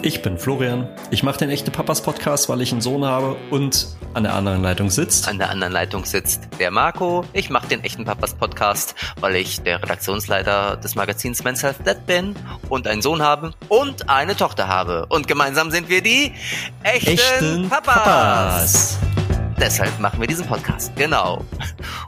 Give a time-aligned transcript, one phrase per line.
[0.00, 0.88] Ich bin Florian.
[1.10, 4.62] Ich mache den echte Papas Podcast, weil ich einen Sohn habe und an der anderen
[4.62, 5.26] Leitung sitzt.
[5.28, 7.24] An der anderen Leitung sitzt der Marco.
[7.32, 12.06] Ich mache den echten Papas Podcast, weil ich der Redaktionsleiter des Magazins Men's Health Dead
[12.06, 12.36] bin
[12.68, 15.06] und einen Sohn habe und eine Tochter habe.
[15.08, 16.32] Und gemeinsam sind wir die
[16.84, 17.94] echten, Echten Papas.
[17.94, 18.98] Papas.
[19.60, 20.94] Deshalb machen wir diesen Podcast.
[20.94, 21.44] Genau.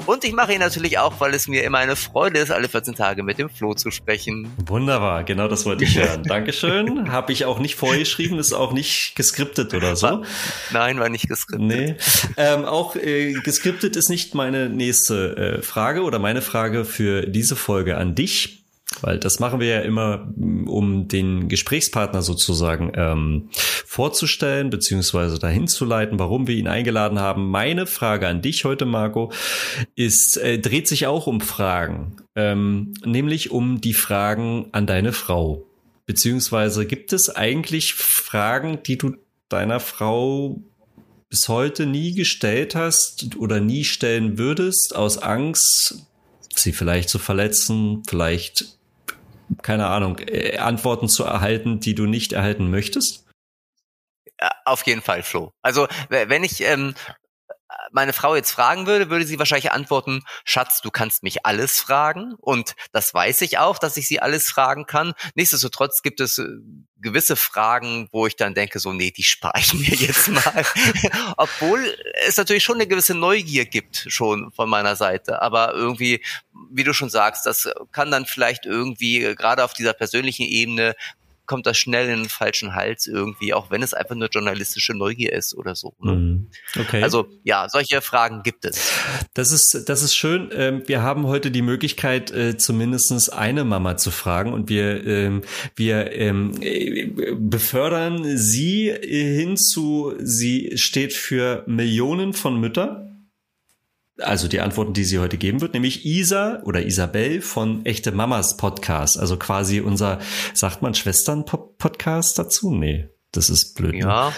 [0.07, 2.95] Und ich mache ihn natürlich auch, weil es mir immer eine Freude ist, alle 14
[2.95, 4.53] Tage mit dem Flo zu sprechen.
[4.67, 6.23] Wunderbar, genau das wollte ich hören.
[6.23, 7.11] Dankeschön.
[7.13, 10.23] Habe ich auch nicht vorgeschrieben, ist auch nicht geskriptet oder so.
[10.73, 11.67] Nein, war nicht geskriptet.
[11.67, 11.97] Nee.
[12.37, 17.57] Ähm, auch äh, geskriptet ist nicht meine nächste äh, Frage oder meine Frage für diese
[17.57, 18.60] Folge an dich.
[19.01, 25.69] Weil das machen wir ja immer, m, um den Gesprächspartner sozusagen ähm, vorzustellen, beziehungsweise dahin
[25.69, 27.51] zu leiten, warum wir ihn eingeladen haben.
[27.51, 29.33] Meine Frage an dich heute, Marco,
[29.95, 35.65] ist, äh, dreht sich auch um Fragen, ähm, nämlich um die Fragen an deine Frau.
[36.07, 39.15] Beziehungsweise gibt es eigentlich Fragen, die du
[39.49, 40.61] deiner Frau
[41.29, 46.07] bis heute nie gestellt hast oder nie stellen würdest, aus Angst,
[46.55, 48.80] sie vielleicht zu verletzen, vielleicht,
[49.63, 53.27] keine Ahnung, äh, Antworten zu erhalten, die du nicht erhalten möchtest?
[54.39, 55.53] Äh, Auf jeden Fall, Flo.
[55.63, 56.95] Also, wenn ich ähm,
[57.93, 62.35] meine Frau jetzt fragen würde, würde sie wahrscheinlich antworten, Schatz, du kannst mich alles fragen.
[62.39, 65.13] Und das weiß ich auch, dass ich sie alles fragen kann.
[65.35, 66.47] Nichtsdestotrotz gibt es äh,
[67.01, 70.65] gewisse Fragen, wo ich dann denke, so, nee, die spare ich mir jetzt mal.
[71.37, 71.97] Obwohl
[72.27, 75.43] es natürlich schon eine gewisse Neugier gibt, schon von meiner Seite.
[75.43, 76.23] Aber irgendwie,
[76.71, 80.95] wie du schon sagst, das kann dann vielleicht irgendwie, äh, gerade auf dieser persönlichen Ebene,
[81.51, 85.33] kommt das schnell in den falschen Hals irgendwie, auch wenn es einfach nur journalistische Neugier
[85.33, 85.95] ist oder so.
[86.01, 86.13] Ne?
[86.13, 86.47] Mhm.
[86.79, 87.03] Okay.
[87.03, 88.93] Also ja, solche Fragen gibt es.
[89.35, 90.51] Das ist, das ist schön.
[90.53, 95.43] Ähm, Wir haben heute die Möglichkeit, äh, zumindest eine Mama zu fragen und wir, ähm,
[95.75, 103.10] wir ähm, äh, befördern sie hin zu, sie steht für Millionen von Müttern.
[104.23, 108.57] Also die Antworten, die sie heute geben wird, nämlich Isa oder Isabel von Echte Mamas
[108.57, 109.19] Podcast.
[109.19, 110.19] Also quasi unser,
[110.55, 112.75] sagt man Schwestern-Podcast dazu?
[112.75, 113.95] Nee, das ist blöd.
[113.95, 114.33] Ne?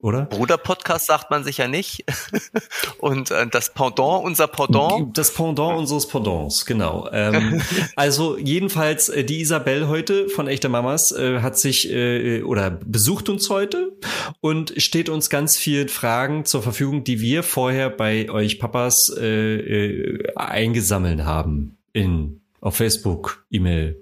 [0.00, 0.26] Oder?
[0.26, 2.04] Bruder-Podcast sagt man sicher nicht.
[2.98, 5.18] Und äh, das Pendant, unser Pendant.
[5.18, 7.08] Das Pendant unseres Pendants, genau.
[7.12, 7.60] Ähm,
[7.96, 13.28] also jedenfalls äh, die Isabel heute von Echte Mamas äh, hat sich äh, oder besucht
[13.28, 13.92] uns heute
[14.40, 19.26] und steht uns ganz vielen Fragen zur Verfügung, die wir vorher bei euch Papas äh,
[19.26, 24.00] äh, eingesammelt haben in auf Facebook, E-Mail,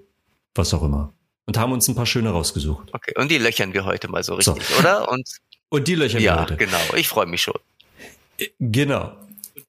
[0.53, 1.13] was auch immer.
[1.47, 2.93] Und haben uns ein paar schöne rausgesucht.
[2.93, 4.51] Okay, und die löchern wir heute mal so So.
[4.51, 5.09] richtig, oder?
[5.09, 5.27] Und
[5.69, 6.55] Und die löchern wir ja, heute.
[6.55, 6.77] genau.
[6.95, 7.59] Ich freue mich schon.
[8.59, 9.15] Genau.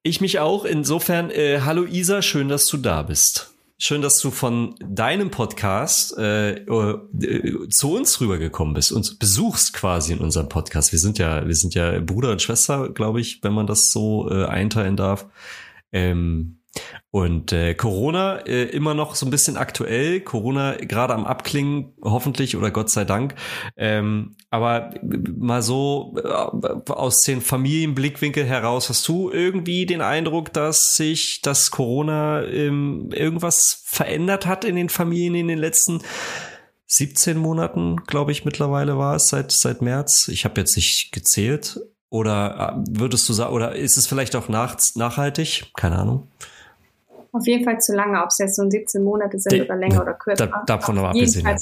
[0.02, 0.64] Ich mich auch.
[0.64, 3.52] Insofern, äh, hallo Isa, schön, dass du da bist.
[3.80, 10.12] Schön, dass du von deinem Podcast äh, äh, zu uns rübergekommen bist und besuchst quasi
[10.12, 10.90] in unserem Podcast.
[10.92, 14.28] Wir sind ja, wir sind ja Bruder und Schwester, glaube ich, wenn man das so
[14.30, 15.26] äh, einteilen darf.
[15.92, 16.57] Ähm,
[17.10, 20.20] und äh, Corona äh, immer noch so ein bisschen aktuell.
[20.20, 23.34] Corona gerade am Abklingen, hoffentlich oder Gott sei Dank.
[23.76, 30.96] Ähm, aber mal so äh, aus den Familienblickwinkel heraus, hast du irgendwie den Eindruck, dass
[30.96, 36.02] sich das Corona ähm, irgendwas verändert hat in den Familien in den letzten
[36.88, 40.28] 17 Monaten, glaube ich, mittlerweile war es, seit, seit März.
[40.28, 41.80] Ich habe jetzt nicht gezählt.
[42.10, 45.70] Oder äh, würdest du sagen, oder ist es vielleicht auch nach, nachhaltig?
[45.76, 46.28] Keine Ahnung.
[47.38, 50.02] Auf jeden Fall zu lange, ob es jetzt nun 17 Monate sind De- oder länger
[50.02, 50.46] oder kürzer.
[50.48, 51.58] da- davon Auf abgesehen, lang.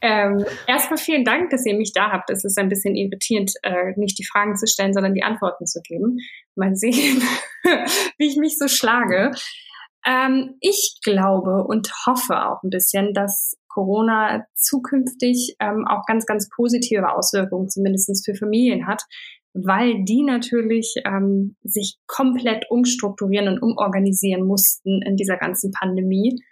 [0.00, 2.30] ähm, erstmal vielen Dank, dass ihr mich da habt.
[2.30, 5.80] Es ist ein bisschen irritierend, äh, nicht die Fragen zu stellen, sondern die Antworten zu
[5.82, 6.18] geben.
[6.56, 7.22] Mal sehen,
[8.18, 9.30] wie ich mich so schlage.
[10.04, 16.48] Ähm, ich glaube und hoffe auch ein bisschen, dass Corona zukünftig ähm, auch ganz, ganz
[16.54, 19.02] positive Auswirkungen zumindest für Familien hat,
[19.54, 26.42] weil die natürlich ähm, sich komplett umstrukturieren und umorganisieren mussten in dieser ganzen Pandemie.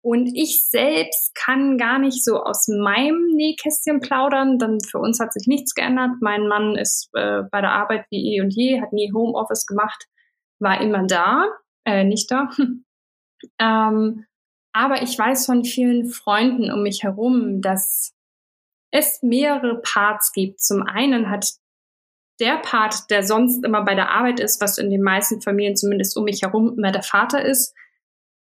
[0.00, 5.32] Und ich selbst kann gar nicht so aus meinem Nähkästchen plaudern, denn für uns hat
[5.32, 6.12] sich nichts geändert.
[6.20, 10.06] Mein Mann ist äh, bei der Arbeit wie eh und je, hat nie Homeoffice gemacht,
[10.60, 11.48] war immer da,
[11.84, 12.48] äh, nicht da.
[13.60, 14.24] ähm,
[14.72, 18.14] aber ich weiß von vielen Freunden um mich herum, dass
[18.90, 20.60] es mehrere Parts gibt.
[20.60, 21.50] Zum einen hat
[22.40, 26.16] der Part, der sonst immer bei der Arbeit ist, was in den meisten Familien zumindest
[26.16, 27.74] um mich herum immer der Vater ist,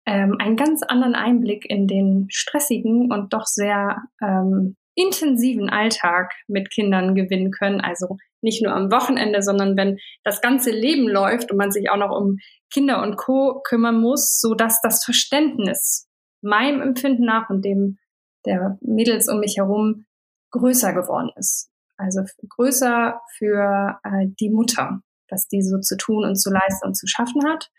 [0.06, 6.71] ähm, einen ganz anderen Einblick in den stressigen und doch sehr ähm, intensiven Alltag mit
[6.71, 7.81] Kindern gewinnen können.
[7.81, 11.98] Also nicht nur am Wochenende, sondern wenn das ganze Leben läuft und man sich auch
[11.98, 12.38] noch um
[12.71, 13.62] Kinder und Co.
[13.68, 16.07] kümmern muss, so dass das Verständnis
[16.41, 17.98] meinem Empfinden nach und dem
[18.45, 20.06] der Mädels um mich herum
[20.51, 21.71] größer geworden ist.
[21.97, 26.95] Also größer für äh, die Mutter, was die so zu tun und zu leisten und
[26.95, 27.71] zu schaffen hat.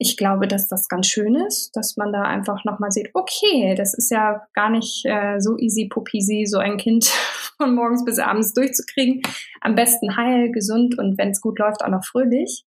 [0.00, 3.94] Ich glaube, dass das ganz schön ist, dass man da einfach nochmal sieht, okay, das
[3.94, 7.06] ist ja gar nicht äh, so easy popisi, so ein Kind
[7.56, 9.22] von morgens bis abends durchzukriegen.
[9.60, 12.64] Am besten heil, gesund und wenn es gut läuft, auch noch fröhlich.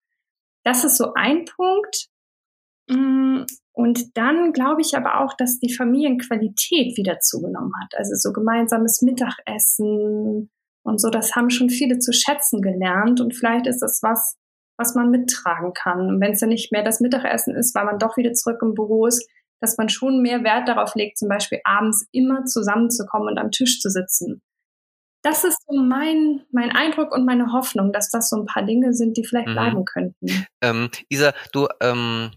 [0.63, 2.09] Das ist so ein Punkt.
[2.89, 7.97] Mm, und dann glaube ich aber auch, dass die Familienqualität wieder zugenommen hat.
[7.97, 10.51] Also so gemeinsames Mittagessen
[10.83, 13.21] und so, das haben schon viele zu schätzen gelernt.
[13.21, 14.37] Und vielleicht ist das was,
[14.77, 16.07] was man mittragen kann.
[16.07, 18.73] Und wenn es dann nicht mehr das Mittagessen ist, weil man doch wieder zurück im
[18.73, 19.27] Büro ist,
[19.59, 23.79] dass man schon mehr Wert darauf legt, zum Beispiel abends immer zusammenzukommen und am Tisch
[23.79, 24.41] zu sitzen.
[25.23, 28.93] Das ist so mein, mein Eindruck und meine Hoffnung, dass das so ein paar Dinge
[28.93, 29.53] sind, die vielleicht mhm.
[29.53, 30.47] bleiben könnten.
[30.63, 32.31] Ähm, Isa, du, ähm,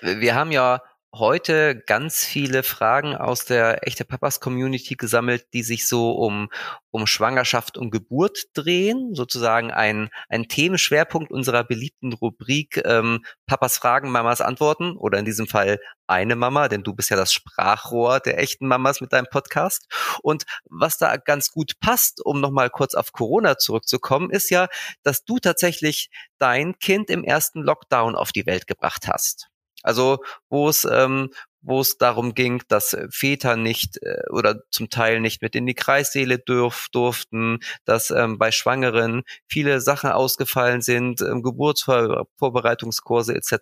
[0.00, 0.80] wir haben ja
[1.18, 6.48] heute ganz viele Fragen aus der echte Papas Community gesammelt, die sich so um,
[6.90, 14.10] um Schwangerschaft und Geburt drehen, sozusagen ein, ein Themenschwerpunkt unserer beliebten Rubrik ähm, Papas Fragen,
[14.10, 18.38] Mamas Antworten oder in diesem Fall eine Mama, denn du bist ja das Sprachrohr der
[18.38, 19.86] echten Mamas mit deinem Podcast.
[20.22, 24.68] Und was da ganz gut passt, um nochmal kurz auf Corona zurückzukommen, ist ja,
[25.02, 29.48] dass du tatsächlich dein Kind im ersten Lockdown auf die Welt gebracht hast.
[29.84, 31.30] Also wo es ähm,
[31.64, 35.74] wo es darum ging, dass Väter nicht äh, oder zum Teil nicht mit in die
[35.74, 43.52] Kreissäle dürf, durften, dass ähm, bei Schwangeren viele Sachen ausgefallen sind, ähm, Geburtsvorbereitungskurse etc.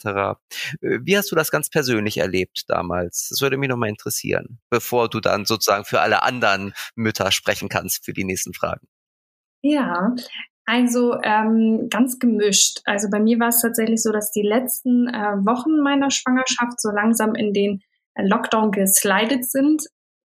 [0.80, 3.28] Äh, wie hast du das ganz persönlich erlebt damals?
[3.30, 8.04] Das würde mich nochmal interessieren, bevor du dann sozusagen für alle anderen Mütter sprechen kannst
[8.04, 8.88] für die nächsten Fragen.
[9.62, 10.12] Ja,
[10.64, 12.81] also ähm, ganz gemischt.
[12.85, 16.91] Also bei mir war es tatsächlich so, dass die letzten äh, Wochen meiner Schwangerschaft so
[16.91, 17.81] langsam in den
[18.14, 19.82] äh, Lockdown geslidet sind,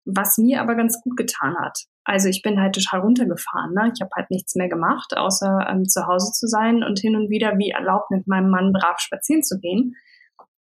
[0.04, 1.78] was mir aber ganz gut getan hat.
[2.04, 3.72] Also ich bin halt total runtergefahren.
[3.74, 3.90] Ne?
[3.94, 7.30] Ich habe halt nichts mehr gemacht, außer ähm, zu Hause zu sein und hin und
[7.30, 9.94] wieder wie erlaubt mit meinem Mann brav spazieren zu gehen.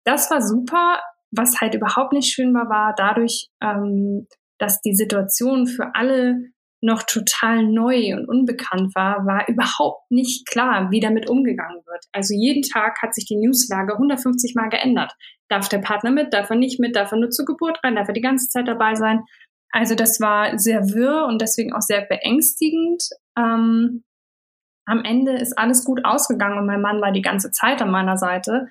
[0.04, 1.00] Das war super.
[1.32, 4.28] Was halt überhaupt nicht schön war, war dadurch, ähm,
[4.58, 6.36] dass die Situation für alle
[6.82, 12.04] noch total neu und unbekannt war, war überhaupt nicht klar, wie damit umgegangen wird.
[12.12, 15.12] Also jeden Tag hat sich die Newslage 150 Mal geändert.
[15.48, 18.08] Darf der Partner mit, darf er nicht mit, darf er nur zur Geburt rein, darf
[18.08, 19.22] er die ganze Zeit dabei sein.
[19.70, 23.04] Also das war sehr wirr und deswegen auch sehr beängstigend.
[23.38, 24.02] Ähm,
[24.84, 28.18] am Ende ist alles gut ausgegangen und mein Mann war die ganze Zeit an meiner
[28.18, 28.68] Seite.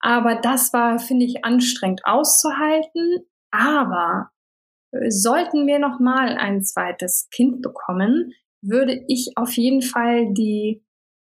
[0.00, 3.26] Aber das war, finde ich, anstrengend auszuhalten.
[3.50, 4.30] Aber
[5.08, 8.32] Sollten wir noch mal ein zweites Kind bekommen,
[8.62, 10.82] würde ich auf jeden Fall die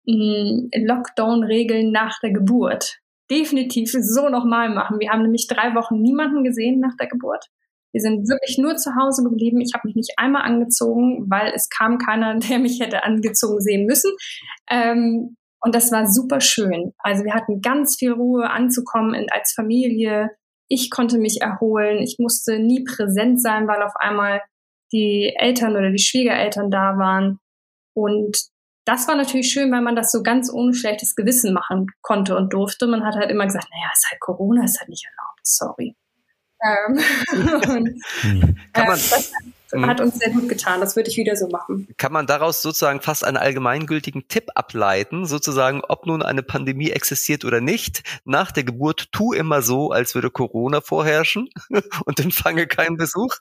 [0.06, 5.00] mm, Lockdown-Regeln nach der Geburt definitiv so noch mal machen.
[5.00, 7.45] Wir haben nämlich drei Wochen niemanden gesehen nach der Geburt.
[7.92, 9.62] Wir sind wirklich nur zu Hause geblieben.
[9.62, 13.86] Ich habe mich nicht einmal angezogen, weil es kam keiner, der mich hätte angezogen sehen
[13.86, 14.12] müssen.
[14.69, 16.94] Ähm, und das war super schön.
[16.98, 20.30] Also wir hatten ganz viel Ruhe anzukommen als Familie.
[20.74, 22.00] Ich konnte mich erholen.
[22.00, 24.42] Ich musste nie präsent sein, weil auf einmal
[24.92, 27.40] die Eltern oder die Schwiegereltern da waren.
[27.94, 28.38] Und
[28.86, 32.54] das war natürlich schön, weil man das so ganz ohne schlechtes Gewissen machen konnte und
[32.54, 32.88] durfte.
[32.88, 35.96] Man hat halt immer gesagt, naja, es ist halt Corona, ist halt nicht erlaubt, sorry.
[36.63, 37.00] Ähm,
[37.70, 38.74] und.
[38.74, 39.24] Kann man, äh,
[39.74, 39.88] Mhm.
[39.88, 40.80] Hat uns sehr gut getan.
[40.82, 41.88] Das würde ich wieder so machen.
[41.98, 47.46] Kann man daraus sozusagen fast einen allgemeingültigen Tipp ableiten, sozusagen, ob nun eine Pandemie existiert
[47.46, 48.03] oder nicht?
[48.25, 51.50] Nach der Geburt tu immer so, als würde Corona vorherrschen
[52.06, 53.36] und empfange keinen Besuch?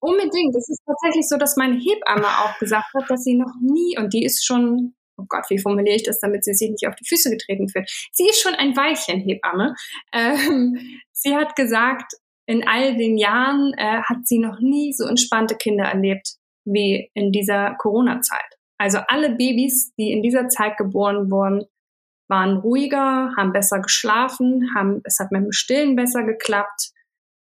[0.00, 0.56] Unbedingt.
[0.56, 4.14] Es ist tatsächlich so, dass meine Hebamme auch gesagt hat, dass sie noch nie, und
[4.14, 7.06] die ist schon oh Gott, wie formuliere ich das, damit sie sich nicht auf die
[7.06, 7.90] Füße getreten fühlt.
[8.12, 9.74] Sie ist schon ein Weilchen Hebamme.
[10.12, 10.78] Ähm,
[11.12, 12.14] sie hat gesagt,
[12.50, 17.30] in all den Jahren äh, hat sie noch nie so entspannte Kinder erlebt wie in
[17.30, 18.58] dieser Corona-Zeit.
[18.76, 21.66] Also alle Babys, die in dieser Zeit geboren wurden,
[22.28, 26.90] waren ruhiger, haben besser geschlafen, haben, es hat mit dem Stillen besser geklappt.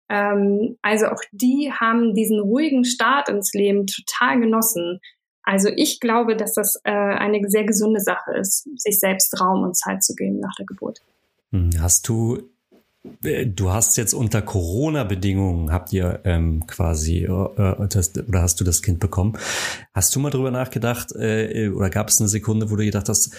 [0.09, 4.99] Ähm, also auch die haben diesen ruhigen Start ins Leben total genossen.
[5.43, 9.77] Also ich glaube, dass das äh, eine sehr gesunde Sache ist, sich selbst Raum und
[9.77, 10.99] Zeit zu geben nach der Geburt.
[11.51, 12.49] Hm, hast du
[13.21, 18.63] du hast jetzt unter Corona-Bedingungen habt ihr ähm, quasi äh, äh, das, oder hast du
[18.63, 19.37] das Kind bekommen?
[19.93, 23.35] Hast du mal drüber nachgedacht äh, oder gab es eine Sekunde, wo du gedacht hast,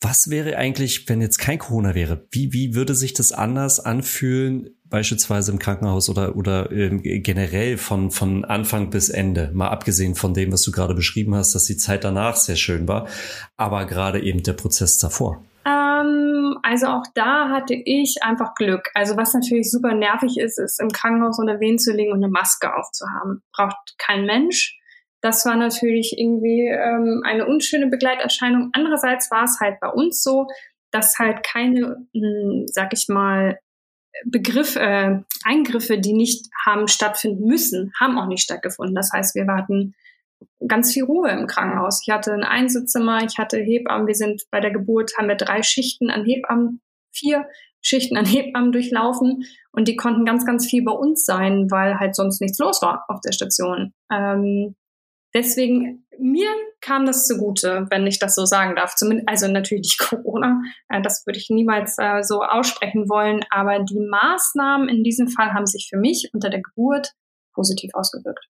[0.00, 2.26] was wäre eigentlich, wenn jetzt kein Corona wäre?
[2.30, 8.10] Wie wie würde sich das anders anfühlen, beispielsweise im Krankenhaus oder oder ähm, generell von
[8.10, 9.50] von Anfang bis Ende?
[9.54, 12.88] Mal abgesehen von dem, was du gerade beschrieben hast, dass die Zeit danach sehr schön
[12.88, 13.06] war,
[13.56, 15.44] aber gerade eben der Prozess davor.
[15.64, 18.88] Ähm, also auch da hatte ich einfach Glück.
[18.94, 22.32] Also was natürlich super nervig ist, ist im Krankenhaus unter Wehen zu liegen und eine
[22.32, 23.42] Maske aufzuhaben.
[23.52, 24.78] Braucht kein Mensch.
[25.20, 28.70] Das war natürlich irgendwie ähm, eine unschöne Begleiterscheinung.
[28.72, 30.48] Andererseits war es halt bei uns so,
[30.90, 33.58] dass halt keine, mh, hm, sag ich mal,
[34.24, 38.94] Begriff, äh, Eingriffe, die nicht haben stattfinden müssen, haben auch nicht stattgefunden.
[38.94, 39.94] Das heißt, wir hatten
[40.66, 42.02] ganz viel Ruhe im Krankenhaus.
[42.06, 44.06] Ich hatte ein Einzelzimmer, ich hatte Hebammen.
[44.06, 46.80] Wir sind bei der Geburt, haben wir drei Schichten an Hebammen,
[47.12, 47.46] vier
[47.82, 52.14] Schichten an Hebammen durchlaufen und die konnten ganz, ganz viel bei uns sein, weil halt
[52.14, 53.92] sonst nichts los war auf der Station.
[54.10, 54.76] Ähm,
[55.34, 56.48] deswegen, mir
[56.80, 58.94] kam das zugute, wenn ich das so sagen darf.
[58.94, 63.80] Zumindest, also natürlich nicht Corona, äh, das würde ich niemals äh, so aussprechen wollen, aber
[63.80, 67.12] die Maßnahmen in diesem Fall haben sich für mich unter der Geburt
[67.54, 68.46] positiv ausgewirkt.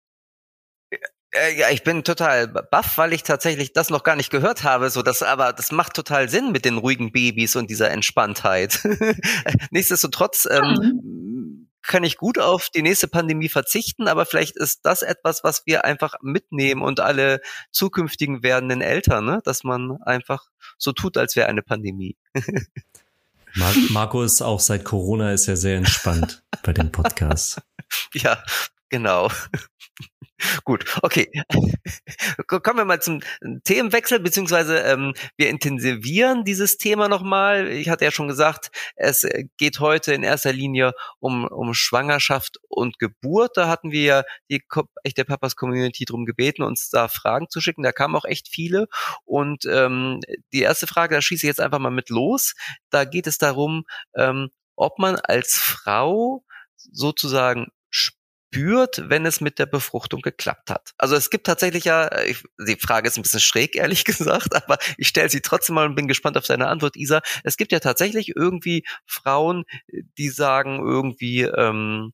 [1.33, 4.91] Äh, ja, ich bin total baff, weil ich tatsächlich das noch gar nicht gehört habe.
[4.91, 8.81] So, das, aber das macht total Sinn mit den ruhigen Babys und dieser Entspanntheit.
[9.71, 11.69] Nichtsdestotrotz ähm, mhm.
[11.81, 15.87] kann ich gut auf die nächste Pandemie verzichten, aber vielleicht ist das etwas, was wir
[15.87, 19.41] einfach mitnehmen und alle zukünftigen werdenden Eltern, ne?
[19.45, 20.45] dass man einfach
[20.77, 22.17] so tut, als wäre eine Pandemie.
[23.55, 27.61] Mar Marco ist auch seit Corona ist ja sehr entspannt bei dem Podcast.
[28.15, 28.43] Ja,
[28.89, 29.31] genau.
[30.65, 31.31] Gut, okay.
[32.47, 33.21] Kommen wir mal zum
[33.65, 37.69] Themenwechsel, beziehungsweise ähm, wir intensivieren dieses Thema nochmal.
[37.69, 42.99] Ich hatte ja schon gesagt, es geht heute in erster Linie um, um Schwangerschaft und
[42.99, 43.57] Geburt.
[43.57, 44.63] Da hatten wir ja die
[45.05, 47.83] echte Papas Community drum gebeten, uns da Fragen zu schicken.
[47.83, 48.87] Da kamen auch echt viele.
[49.25, 50.21] Und ähm,
[50.53, 52.55] die erste Frage, da schieße ich jetzt einfach mal mit los.
[52.91, 53.85] Da geht es darum,
[54.17, 56.45] ähm, ob man als Frau
[56.77, 57.69] sozusagen
[58.53, 60.93] spürt, wenn es mit der Befruchtung geklappt hat.
[60.99, 64.79] Also es gibt tatsächlich ja, ich, die Frage ist ein bisschen schräg, ehrlich gesagt, aber
[64.99, 67.23] ich stelle sie trotzdem mal und bin gespannt auf deine Antwort, Isa.
[67.45, 69.65] Es gibt ja tatsächlich irgendwie Frauen,
[70.19, 72.13] die sagen irgendwie, ähm,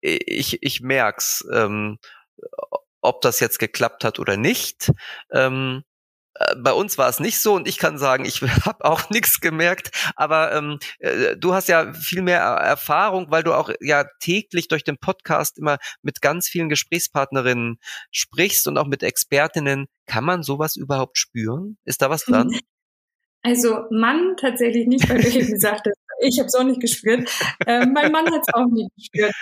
[0.00, 1.98] ich, ich merk's, ähm,
[3.00, 4.90] ob das jetzt geklappt hat oder nicht.
[5.32, 5.97] Ähm, äh,
[6.56, 9.90] bei uns war es nicht so und ich kann sagen, ich habe auch nichts gemerkt,
[10.16, 14.84] aber ähm, äh, du hast ja viel mehr Erfahrung, weil du auch ja täglich durch
[14.84, 17.78] den Podcast immer mit ganz vielen Gesprächspartnerinnen
[18.10, 19.86] sprichst und auch mit Expertinnen.
[20.06, 21.76] Kann man sowas überhaupt spüren?
[21.84, 22.50] Ist da was dran?
[23.44, 27.30] Also Mann tatsächlich nicht, weil du eben gesagt hast, ich habe es auch nicht gespürt.
[27.64, 29.32] Äh, mein Mann hat es auch nicht gespürt.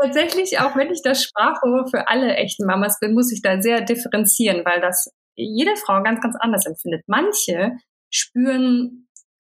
[0.00, 3.82] tatsächlich, auch wenn ich das Sprachrohr für alle echten Mamas bin, muss ich da sehr
[3.82, 7.04] differenzieren, weil das jede Frau ganz, ganz anders empfindet.
[7.06, 7.76] Manche
[8.10, 9.08] spüren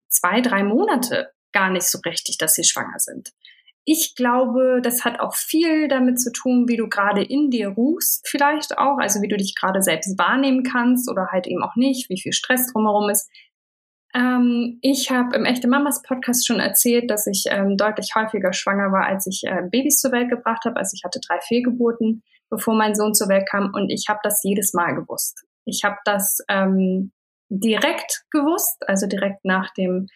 [0.08, 3.30] zwei, drei Monate gar nicht so richtig, dass sie schwanger sind.
[3.84, 8.28] Ich glaube, das hat auch viel damit zu tun, wie du gerade in dir ruhst,
[8.28, 12.08] vielleicht auch, also wie du dich gerade selbst wahrnehmen kannst oder halt eben auch nicht,
[12.08, 13.28] wie viel Stress drumherum ist.
[14.14, 18.92] Ähm, ich habe im Echte Mamas Podcast schon erzählt, dass ich ähm, deutlich häufiger schwanger
[18.92, 20.76] war, als ich äh, Babys zur Welt gebracht habe.
[20.76, 24.42] Also ich hatte drei Fehlgeburten, bevor mein Sohn zur Welt kam und ich habe das
[24.44, 25.44] jedes Mal gewusst.
[25.64, 27.12] Ich habe das ähm,
[27.48, 30.06] direkt gewusst, also direkt nach dem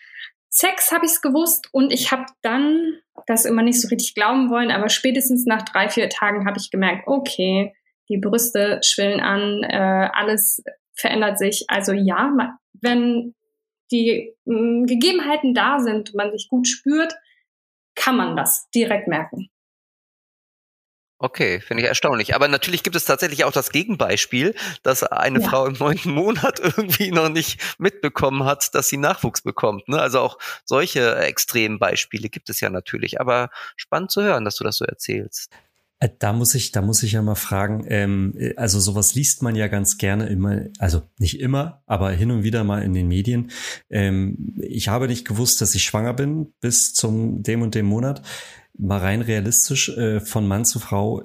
[0.49, 4.49] Sex habe ich es gewusst und ich habe dann das immer nicht so richtig glauben
[4.49, 7.75] wollen, aber spätestens nach drei, vier Tagen habe ich gemerkt, okay,
[8.09, 10.63] die Brüste schwillen an, äh, alles
[10.95, 11.67] verändert sich.
[11.69, 12.33] Also ja,
[12.81, 13.35] wenn
[13.91, 17.15] die mh, mm, Gegebenheiten da sind, man sich gut spürt,
[17.95, 19.51] kann man das direkt merken.
[21.27, 22.37] Okay, finde ich erstaunlich.
[22.37, 24.55] Aber natürlich gibt es tatsächlich auch das Gegenbeispiel,
[24.85, 25.49] dass eine ja.
[25.49, 29.89] Frau im neunten Monat irgendwie noch nicht mitbekommen hat, dass sie Nachwuchs bekommt.
[29.89, 30.01] Ne?
[30.01, 33.21] Also auch solche extremen Beispiele gibt es ja natürlich.
[33.21, 35.51] Aber spannend zu hören, dass du das so erzählst.
[35.99, 39.57] Äh, da muss ich, da muss ich ja mal fragen, ähm, also sowas liest man
[39.57, 43.51] ja ganz gerne immer, also nicht immer, aber hin und wieder mal in den Medien.
[43.91, 48.23] Ähm, ich habe nicht gewusst, dass ich schwanger bin bis zum dem und dem Monat
[48.79, 51.23] mal rein realistisch äh, von Mann zu Frau,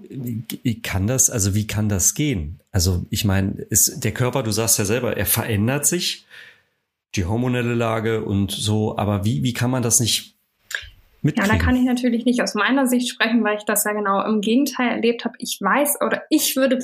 [0.83, 2.61] kann das, also wie kann das gehen?
[2.71, 6.25] Also ich meine, ist der Körper, du sagst ja selber, er verändert sich,
[7.15, 10.37] die hormonelle Lage und so, aber wie, wie kann man das nicht
[11.21, 11.49] mitkriegen?
[11.49, 14.25] Ja, da kann ich natürlich nicht aus meiner Sicht sprechen, weil ich das ja genau
[14.25, 15.35] im Gegenteil erlebt habe.
[15.39, 16.79] Ich weiß oder ich würde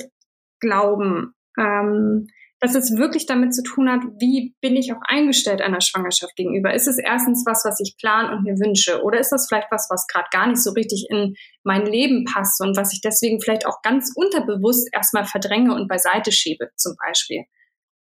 [0.60, 2.26] glauben, ähm,
[2.60, 6.74] dass es wirklich damit zu tun hat, wie bin ich auch eingestellt einer Schwangerschaft gegenüber.
[6.74, 9.02] Ist es erstens was, was ich plan und mir wünsche?
[9.04, 12.60] Oder ist das vielleicht was, was gerade gar nicht so richtig in mein Leben passt
[12.60, 17.44] und was ich deswegen vielleicht auch ganz unterbewusst erstmal verdränge und beiseite schiebe, zum Beispiel?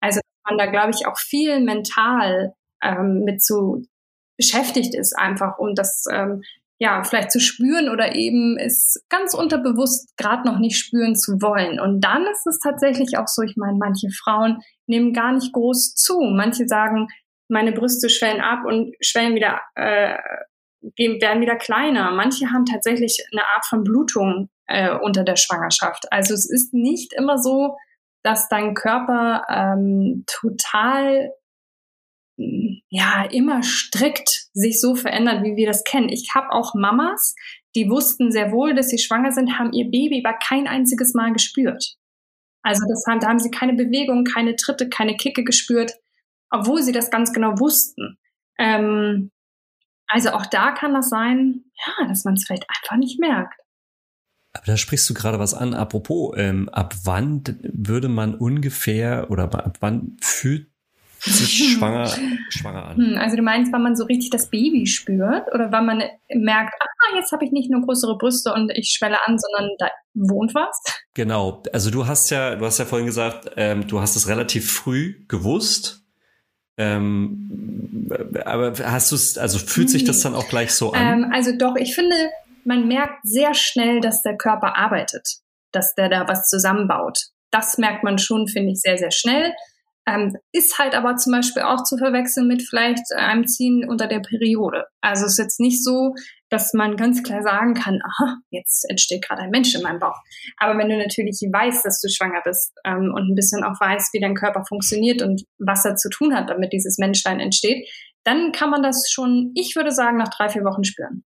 [0.00, 3.82] Also man da, glaube ich, auch viel mental ähm, mit zu
[4.36, 6.42] beschäftigt ist, einfach um das ähm,
[6.78, 11.80] ja, vielleicht zu spüren oder eben es ganz unterbewusst gerade noch nicht spüren zu wollen.
[11.80, 15.94] Und dann ist es tatsächlich auch so, ich meine, manche Frauen nehmen gar nicht groß
[15.94, 16.20] zu.
[16.20, 17.08] Manche sagen,
[17.48, 20.16] meine Brüste schwellen ab und schwellen wieder, äh,
[20.98, 22.10] werden wieder kleiner.
[22.10, 26.12] Manche haben tatsächlich eine Art von Blutung äh, unter der Schwangerschaft.
[26.12, 27.76] Also es ist nicht immer so,
[28.22, 31.30] dass dein Körper ähm, total
[32.88, 36.08] ja immer strikt sich so verändert, wie wir das kennen.
[36.08, 37.34] Ich habe auch Mamas,
[37.74, 41.32] die wussten sehr wohl, dass sie schwanger sind, haben ihr Baby aber kein einziges Mal
[41.32, 41.96] gespürt.
[42.62, 45.92] Also das haben, da haben sie keine Bewegung, keine Tritte, keine Kicke gespürt,
[46.50, 48.18] obwohl sie das ganz genau wussten.
[48.58, 49.30] Ähm,
[50.08, 53.60] also auch da kann das sein, ja, dass man es vielleicht einfach nicht merkt.
[54.52, 55.74] Aber da sprichst du gerade was an.
[55.74, 60.70] Apropos, ähm, ab wann würde man ungefähr oder ab wann fühlt
[61.26, 62.06] sich schwanger,
[62.48, 62.96] schwanger an?
[62.96, 66.02] Hm, also du meinst, wann man so richtig das Baby spürt oder wann man
[66.32, 69.88] merkt, ah, jetzt habe ich nicht nur größere Brüste und ich schwelle an, sondern da
[70.14, 70.80] wohnt was?
[71.14, 71.62] Genau.
[71.72, 75.24] Also du hast ja, du hast ja vorhin gesagt, ähm, du hast es relativ früh
[75.28, 76.02] gewusst.
[76.78, 78.08] Ähm,
[78.44, 81.24] aber hast du es, also fühlt sich das dann auch gleich so an?
[81.24, 82.14] Ähm, also doch, ich finde,
[82.64, 85.26] man merkt sehr schnell, dass der Körper arbeitet,
[85.72, 87.18] dass der da was zusammenbaut.
[87.50, 89.54] Das merkt man schon, finde ich, sehr, sehr schnell.
[90.08, 94.20] Ähm, ist halt aber zum Beispiel auch zu verwechseln mit vielleicht einem Ziehen unter der
[94.20, 94.86] Periode.
[95.00, 96.14] Also ist jetzt nicht so,
[96.48, 100.16] dass man ganz klar sagen kann, aha, jetzt entsteht gerade ein Mensch in meinem Bauch.
[100.58, 104.14] Aber wenn du natürlich weißt, dass du schwanger bist ähm, und ein bisschen auch weißt,
[104.14, 107.88] wie dein Körper funktioniert und was er zu tun hat, damit dieses Menschlein entsteht,
[108.22, 111.24] dann kann man das schon, ich würde sagen, nach drei, vier Wochen spüren.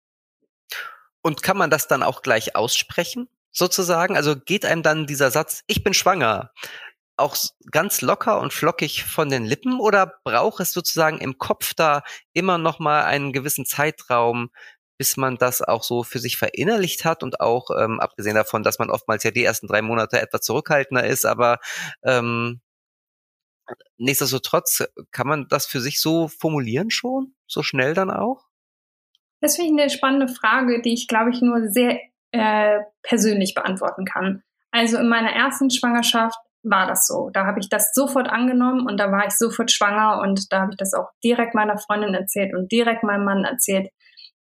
[1.23, 3.29] Und kann man das dann auch gleich aussprechen?
[3.53, 6.53] Sozusagen, also geht einem dann dieser Satz, ich bin schwanger,
[7.17, 7.37] auch
[7.71, 12.59] ganz locker und flockig von den Lippen oder braucht es sozusagen im Kopf da immer
[12.59, 14.51] noch mal einen gewissen Zeitraum,
[14.99, 18.79] bis man das auch so für sich verinnerlicht hat und auch ähm, abgesehen davon, dass
[18.79, 21.59] man oftmals ja die ersten drei Monate etwas zurückhaltender ist, aber
[22.03, 22.61] ähm,
[23.99, 28.45] nichtsdestotrotz kann man das für sich so formulieren schon, so schnell dann auch?
[29.41, 31.99] Das finde ich eine spannende Frage, die ich glaube ich nur sehr
[32.33, 34.43] äh, persönlich beantworten kann.
[34.71, 37.31] Also in meiner ersten Schwangerschaft war das so.
[37.33, 40.73] Da habe ich das sofort angenommen und da war ich sofort schwanger und da habe
[40.73, 43.89] ich das auch direkt meiner Freundin erzählt und direkt meinem Mann erzählt.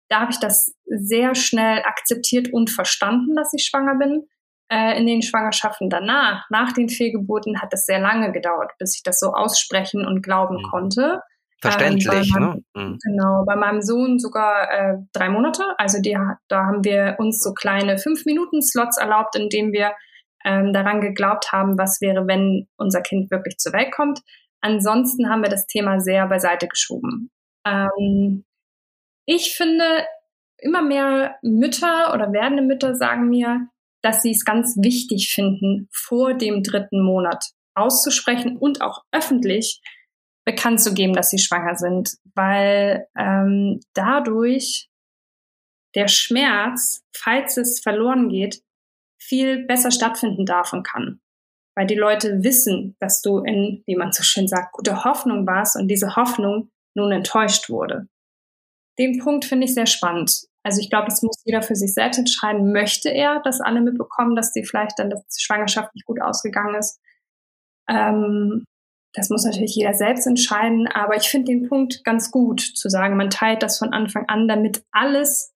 [0.08, 4.26] Da habe ich das sehr schnell akzeptiert und verstanden, dass ich schwanger bin.
[4.70, 9.02] Äh, in den Schwangerschaften danach, nach den Fehlgeburten, hat es sehr lange gedauert, bis ich
[9.02, 10.70] das so aussprechen und glauben mhm.
[10.70, 11.20] konnte.
[11.60, 12.82] Verständlich, ähm, meinem, ne?
[12.82, 12.98] Mhm.
[13.02, 15.64] Genau, bei meinem Sohn sogar äh, drei Monate.
[15.78, 16.16] Also die,
[16.48, 19.92] da haben wir uns so kleine fünf Minuten Slots erlaubt, in denen wir
[20.44, 24.20] ähm, daran geglaubt haben, was wäre, wenn unser Kind wirklich zur Welt kommt.
[24.60, 27.30] Ansonsten haben wir das Thema sehr beiseite geschoben.
[27.66, 28.44] Ähm,
[29.26, 30.06] ich finde,
[30.58, 33.68] immer mehr Mütter oder werdende Mütter sagen mir,
[34.02, 39.80] dass sie es ganz wichtig finden, vor dem dritten Monat auszusprechen und auch öffentlich
[40.44, 44.88] bekannt zu geben, dass sie schwanger sind, weil ähm, dadurch
[45.94, 48.60] der Schmerz, falls es verloren geht,
[49.26, 51.20] viel besser stattfinden darf und kann.
[51.76, 55.76] Weil die Leute wissen, dass du in, wie man so schön sagt, gute Hoffnung warst
[55.76, 58.06] und diese Hoffnung nun enttäuscht wurde.
[58.98, 60.46] Den Punkt finde ich sehr spannend.
[60.62, 62.72] Also ich glaube, das muss jeder für sich selbst entscheiden.
[62.72, 67.00] Möchte er, dass alle mitbekommen, dass die vielleicht dann die Schwangerschaft nicht gut ausgegangen ist?
[67.88, 68.64] Ähm,
[69.12, 70.86] das muss natürlich jeder selbst entscheiden.
[70.86, 74.48] Aber ich finde den Punkt ganz gut, zu sagen, man teilt das von Anfang an,
[74.48, 75.52] damit alles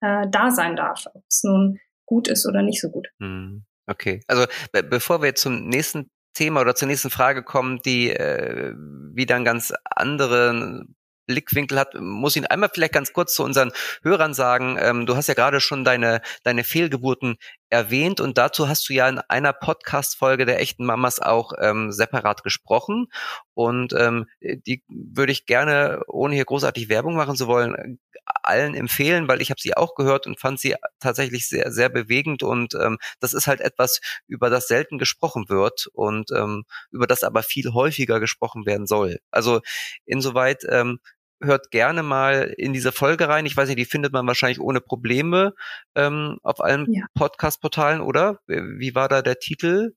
[0.00, 1.06] äh, da sein darf.
[1.12, 3.08] Ob es nun gut ist oder nicht so gut.
[3.20, 8.10] Hm, okay, also be bevor wir zum nächsten Thema oder zur nächsten Frage kommen, die
[8.10, 8.74] äh,
[9.14, 14.34] wieder einen ganz anderen Blickwinkel hat, muss ich einmal vielleicht ganz kurz zu unseren Hörern
[14.34, 17.36] sagen, ähm, du hast ja gerade schon deine, deine Fehlgeburten
[17.70, 22.42] erwähnt und dazu hast du ja in einer Podcast-Folge der echten Mamas auch ähm, separat
[22.42, 23.06] gesprochen
[23.54, 29.28] und ähm, die würde ich gerne, ohne hier großartig Werbung machen zu wollen, allen empfehlen,
[29.28, 32.98] weil ich habe sie auch gehört und fand sie tatsächlich sehr, sehr bewegend und ähm,
[33.20, 37.72] das ist halt etwas, über das selten gesprochen wird und ähm, über das aber viel
[37.72, 39.18] häufiger gesprochen werden soll.
[39.30, 39.60] Also
[40.04, 40.98] insoweit ähm,
[41.44, 43.46] hört gerne mal in diese Folge rein.
[43.46, 45.54] Ich weiß nicht, die findet man wahrscheinlich ohne Probleme
[45.94, 47.04] ähm, auf allen ja.
[47.14, 48.38] Podcast-Portalen, oder?
[48.46, 49.94] Wie war da der Titel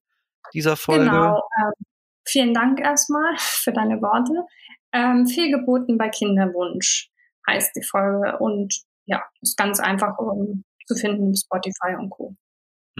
[0.53, 1.05] dieser Folge?
[1.05, 1.41] Genau.
[1.61, 1.85] Ähm,
[2.25, 4.45] vielen Dank erstmal für deine Worte.
[4.93, 7.09] Ähm, Fehlgeburten bei Kinderwunsch
[7.49, 8.73] heißt die Folge und
[9.05, 12.35] ja, ist ganz einfach um, zu finden, Spotify und Co.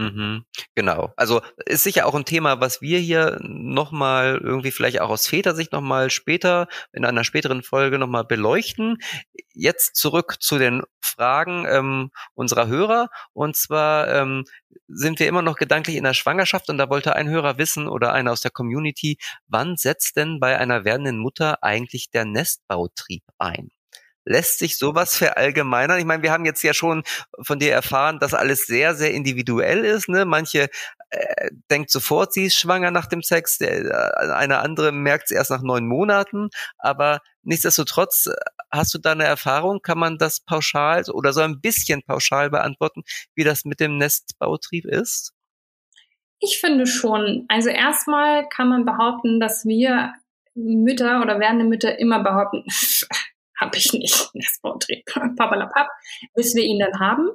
[0.00, 0.44] Mhm,
[0.76, 1.12] genau.
[1.16, 5.72] Also ist sicher auch ein Thema, was wir hier nochmal irgendwie vielleicht auch aus Vätersicht
[5.72, 8.98] nochmal später in einer späteren Folge nochmal beleuchten.
[9.54, 13.08] Jetzt zurück zu den Fragen ähm, unserer Hörer.
[13.32, 14.44] Und zwar ähm,
[14.86, 18.12] sind wir immer noch gedanklich in der Schwangerschaft und da wollte ein Hörer wissen oder
[18.12, 23.70] einer aus der Community, wann setzt denn bei einer werdenden Mutter eigentlich der Nestbautrieb ein?
[24.28, 25.98] Lässt sich sowas verallgemeinern?
[25.98, 27.02] Ich meine, wir haben jetzt ja schon
[27.40, 30.08] von dir erfahren, dass alles sehr, sehr individuell ist.
[30.08, 30.26] Ne?
[30.26, 30.68] Manche
[31.08, 35.30] äh, denkt sofort, sie ist schwanger nach dem Sex, der, äh, eine andere merkt es
[35.30, 36.50] erst nach neun Monaten.
[36.76, 38.34] Aber nichtsdestotrotz, äh,
[38.70, 39.80] hast du da eine Erfahrung?
[39.80, 44.84] Kann man das pauschal oder so ein bisschen pauschal beantworten, wie das mit dem Nestbautrieb
[44.84, 45.32] ist?
[46.40, 47.46] Ich finde schon.
[47.48, 50.12] Also erstmal kann man behaupten, dass wir
[50.54, 52.64] Mütter oder werdende Mütter immer behaupten,
[53.60, 55.04] habe ich nicht, Nestbautrieb,
[55.36, 55.88] papalapap,
[56.34, 57.28] bis wir ihn dann haben.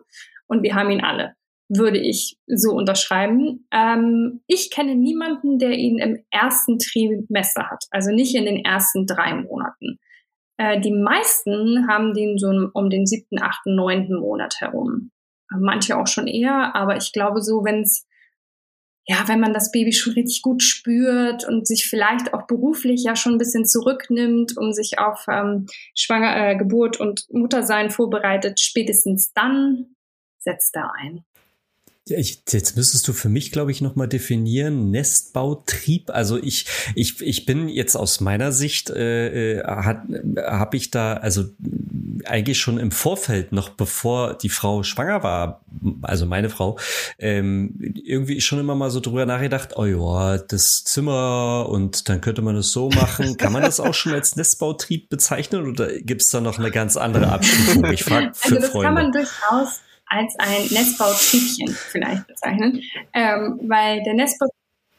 [0.48, 1.36] Und wir haben ihn alle,
[1.70, 3.68] würde ich so unterschreiben.
[3.72, 9.06] Ähm, ich kenne niemanden, der ihn im ersten Trimester hat, also nicht in den ersten
[9.06, 10.00] drei Monaten.
[10.58, 15.12] Äh, die meisten haben den so um den siebten, achten, neunten Monat herum.
[15.50, 18.08] Manche auch schon eher, aber ich glaube so, wenn es
[19.06, 23.16] ja, wenn man das Baby schon richtig gut spürt und sich vielleicht auch beruflich ja
[23.16, 29.34] schon ein bisschen zurücknimmt, um sich auf ähm, Schwanger, äh, Geburt und Muttersein vorbereitet, spätestens
[29.34, 29.96] dann
[30.40, 31.26] setzt er ein.
[32.06, 36.10] Ich, jetzt müsstest du für mich, glaube ich, nochmal definieren, Nestbautrieb.
[36.10, 41.46] Also ich, ich, ich bin jetzt aus meiner Sicht, äh, äh habe ich da, also
[42.28, 45.64] eigentlich schon im Vorfeld, noch bevor die Frau schwanger war,
[46.02, 46.78] also meine Frau,
[47.20, 52.42] ähm, irgendwie schon immer mal so drüber nachgedacht, oh ja, das Zimmer und dann könnte
[52.42, 53.38] man das so machen.
[53.38, 57.30] Kann man das auch schon als Nestbautrieb bezeichnen oder gibt's da noch eine ganz andere
[57.30, 57.86] Abstufung?
[57.92, 58.86] Ich frage für also das Freunde.
[58.86, 62.82] kann man durchaus als ein Nestbautriebchen vielleicht bezeichnen,
[63.14, 64.48] ähm, weil der Nestbau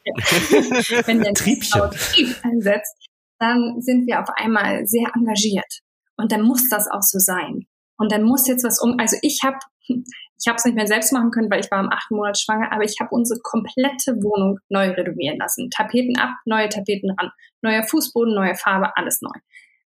[1.07, 2.95] wenn der Nestbautrieb einsetzt,
[3.39, 5.84] dann sind wir auf einmal sehr engagiert
[6.17, 7.67] und dann muss das auch so sein
[7.99, 8.99] und dann muss jetzt was um.
[8.99, 11.93] Also ich habe ich habe es nicht mehr selbst machen können, weil ich war im
[11.93, 15.71] achten Monat schwanger, aber ich habe unsere komplette Wohnung neu renovieren lassen.
[15.71, 17.31] Tapeten ab, neue Tapeten ran,
[17.63, 19.39] neuer Fußboden, neue Farbe, alles neu.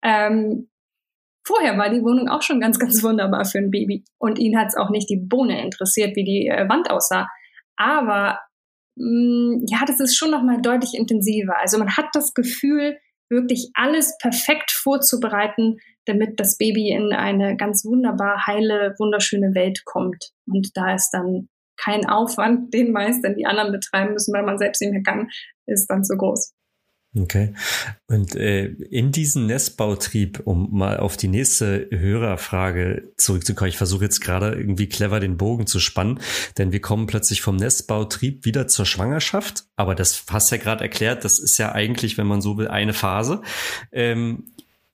[0.02, 0.68] Ähm,
[1.48, 4.04] Vorher war die Wohnung auch schon ganz, ganz wunderbar für ein Baby.
[4.18, 7.26] Und ihn hat es auch nicht die Bohne interessiert, wie die äh, Wand aussah.
[7.76, 8.38] Aber
[8.96, 11.58] mh, mm, ja, das ist schon nochmal deutlich intensiver.
[11.58, 12.98] Also man hat das Gefühl,
[13.30, 20.32] wirklich alles perfekt vorzubereiten, damit das Baby in eine ganz wunderbar heile, wunderschöne Welt kommt.
[20.46, 24.58] Und da ist dann kein Aufwand, den meist dann die anderen betreiben müssen, weil man
[24.58, 25.28] selbst nicht mehr kann,
[25.66, 26.52] ist dann zu groß.
[27.20, 27.54] Okay.
[28.06, 34.20] Und äh, in diesen Nestbautrieb, um mal auf die nächste Hörerfrage zurückzukommen, ich versuche jetzt
[34.20, 36.20] gerade irgendwie clever den Bogen zu spannen,
[36.58, 41.24] denn wir kommen plötzlich vom Nestbautrieb wieder zur Schwangerschaft, aber das hast ja gerade erklärt,
[41.24, 43.42] das ist ja eigentlich, wenn man so will, eine Phase.
[43.92, 44.44] Ähm,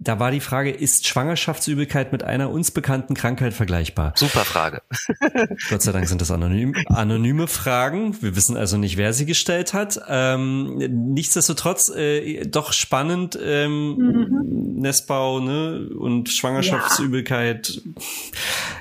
[0.05, 4.13] da war die Frage, ist Schwangerschaftsübelkeit mit einer uns bekannten Krankheit vergleichbar?
[4.17, 4.83] Super Frage.
[5.71, 8.21] Gott sei Dank sind das anonym, anonyme Fragen.
[8.23, 9.99] Wir wissen also nicht, wer sie gestellt hat.
[10.09, 13.39] Ähm, nichtsdestotrotz äh, doch spannend.
[13.43, 14.75] Ähm, mhm.
[14.77, 15.89] Nestbau ne?
[15.99, 17.83] und Schwangerschaftsübelkeit.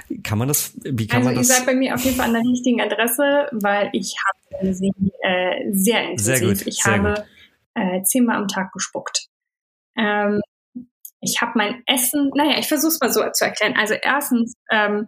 [0.10, 0.18] Ja.
[0.24, 0.74] Kann man das?
[0.84, 1.50] Wie kann also man das?
[1.50, 4.92] Ihr seid bei mir auf jeden Fall an der richtigen Adresse, weil ich habe sie
[5.22, 6.26] äh, sehr intensiv.
[6.26, 7.26] Sehr gut, ich sehr habe gut.
[7.76, 9.30] Äh, zehnmal am Tag gespuckt.
[9.98, 10.42] Ähm,
[11.24, 13.76] ich habe mein Essen, naja, ich versuche es mal so zu erklären.
[13.78, 15.08] Also erstens, ähm,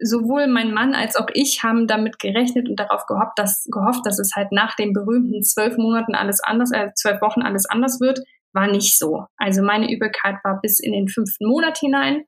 [0.00, 4.18] sowohl mein Mann als auch ich haben damit gerechnet und darauf gehofft, dass, gehofft, dass
[4.18, 8.20] es halt nach den berühmten zwölf Monaten alles anders, äh, zwölf Wochen alles anders wird.
[8.52, 9.26] War nicht so.
[9.36, 12.24] Also meine Übelkeit war bis in den fünften Monat hinein.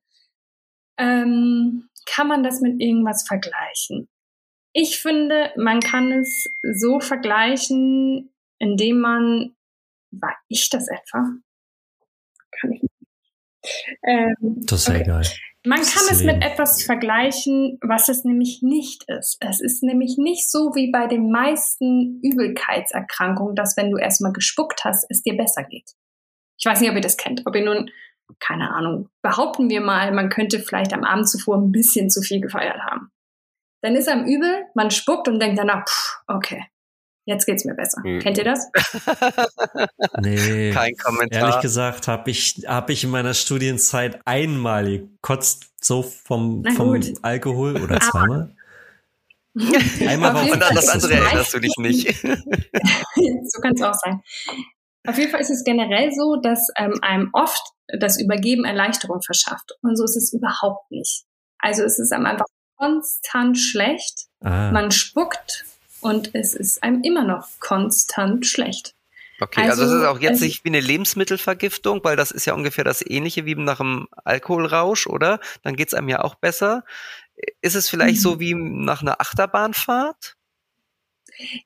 [0.98, 4.08] Ähm, kann man das mit irgendwas vergleichen?
[4.72, 9.56] Ich finde, man kann es so vergleichen, indem man,
[10.10, 11.24] war ich das etwa?
[12.60, 12.89] Kann ich
[14.02, 15.02] ähm, das ist ja okay.
[15.02, 15.24] egal.
[15.66, 19.36] Man kann es mit etwas vergleichen, was es nämlich nicht ist.
[19.40, 24.84] Es ist nämlich nicht so wie bei den meisten Übelkeitserkrankungen, dass wenn du erstmal gespuckt
[24.84, 25.90] hast, es dir besser geht.
[26.58, 27.42] Ich weiß nicht, ob ihr das kennt.
[27.44, 27.90] Ob ihr nun,
[28.38, 32.40] keine Ahnung, behaupten wir mal, man könnte vielleicht am Abend zuvor ein bisschen zu viel
[32.40, 33.10] gefeiert haben.
[33.82, 36.64] Dann ist einem übel, man spuckt und denkt danach, pff, okay,
[37.30, 38.00] Jetzt geht's mir besser.
[38.04, 38.18] Mhm.
[38.18, 38.68] Kennt ihr das?
[40.20, 40.72] nee.
[40.72, 41.40] Kein Kommentar.
[41.40, 47.80] Ehrlich gesagt habe ich, hab ich in meiner Studienzeit einmal gekotzt, so vom, vom Alkohol
[47.80, 48.52] oder zweimal.
[49.54, 52.20] Einmal war und an das andere erinnerst du dich nicht.
[52.20, 54.20] so kann es auch sein.
[55.06, 57.62] Auf jeden Fall ist es generell so, dass ähm, einem oft
[58.00, 59.70] das Übergeben Erleichterung verschafft.
[59.82, 61.22] Und so ist es überhaupt nicht.
[61.60, 64.26] Also es ist einem einfach konstant schlecht.
[64.40, 64.72] Ah.
[64.72, 65.64] Man spuckt
[66.00, 68.94] und es ist einem immer noch konstant schlecht.
[69.40, 72.52] Okay, also, also es ist auch jetzt nicht wie eine Lebensmittelvergiftung, weil das ist ja
[72.52, 75.40] ungefähr das ähnliche wie nach einem Alkoholrausch, oder?
[75.62, 76.84] Dann geht's einem ja auch besser.
[77.62, 78.20] Ist es vielleicht mhm.
[78.20, 80.36] so wie nach einer Achterbahnfahrt?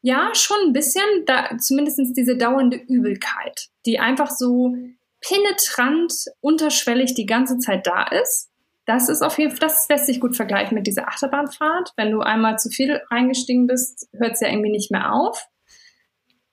[0.02, 4.76] Ja, schon ein bisschen, da, zumindest diese dauernde Übelkeit, die einfach so
[5.20, 8.50] penetrant, unterschwellig die ganze Zeit da ist.
[8.86, 11.92] Das ist auf jeden Fall, das lässt sich gut vergleichen mit dieser Achterbahnfahrt.
[11.96, 15.48] Wenn du einmal zu viel reingestiegen bist, hört es ja irgendwie nicht mehr auf.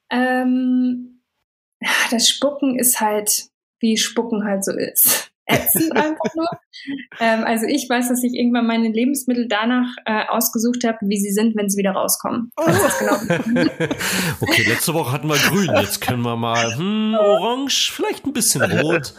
[0.09, 1.21] Ähm,
[2.09, 3.47] das Spucken ist halt,
[3.79, 6.47] wie Spucken halt so ist ätzend einfach nur.
[7.19, 11.31] Ähm, also ich weiß, dass ich irgendwann meine Lebensmittel danach äh, ausgesucht habe, wie sie
[11.31, 12.51] sind, wenn sie wieder rauskommen.
[12.55, 13.15] Genau.
[14.41, 18.61] okay, letzte Woche hatten wir grün, jetzt können wir mal hm, orange, vielleicht ein bisschen
[18.61, 19.13] rot.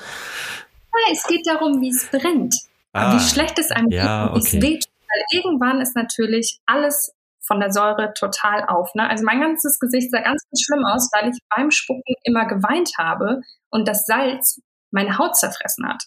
[0.94, 2.54] Ja, es geht darum, wie es brennt.
[2.92, 4.56] Ah, wie schlecht es einem ja, geht, wie okay.
[4.56, 4.84] es weht.
[5.08, 8.94] Weil irgendwann ist natürlich alles von der Säure total auf.
[8.94, 9.08] Ne?
[9.08, 12.92] Also mein ganzes Gesicht sah ganz, ganz schlimm aus, weil ich beim Spucken immer geweint
[12.98, 16.04] habe und das Salz meine Haut zerfressen hat.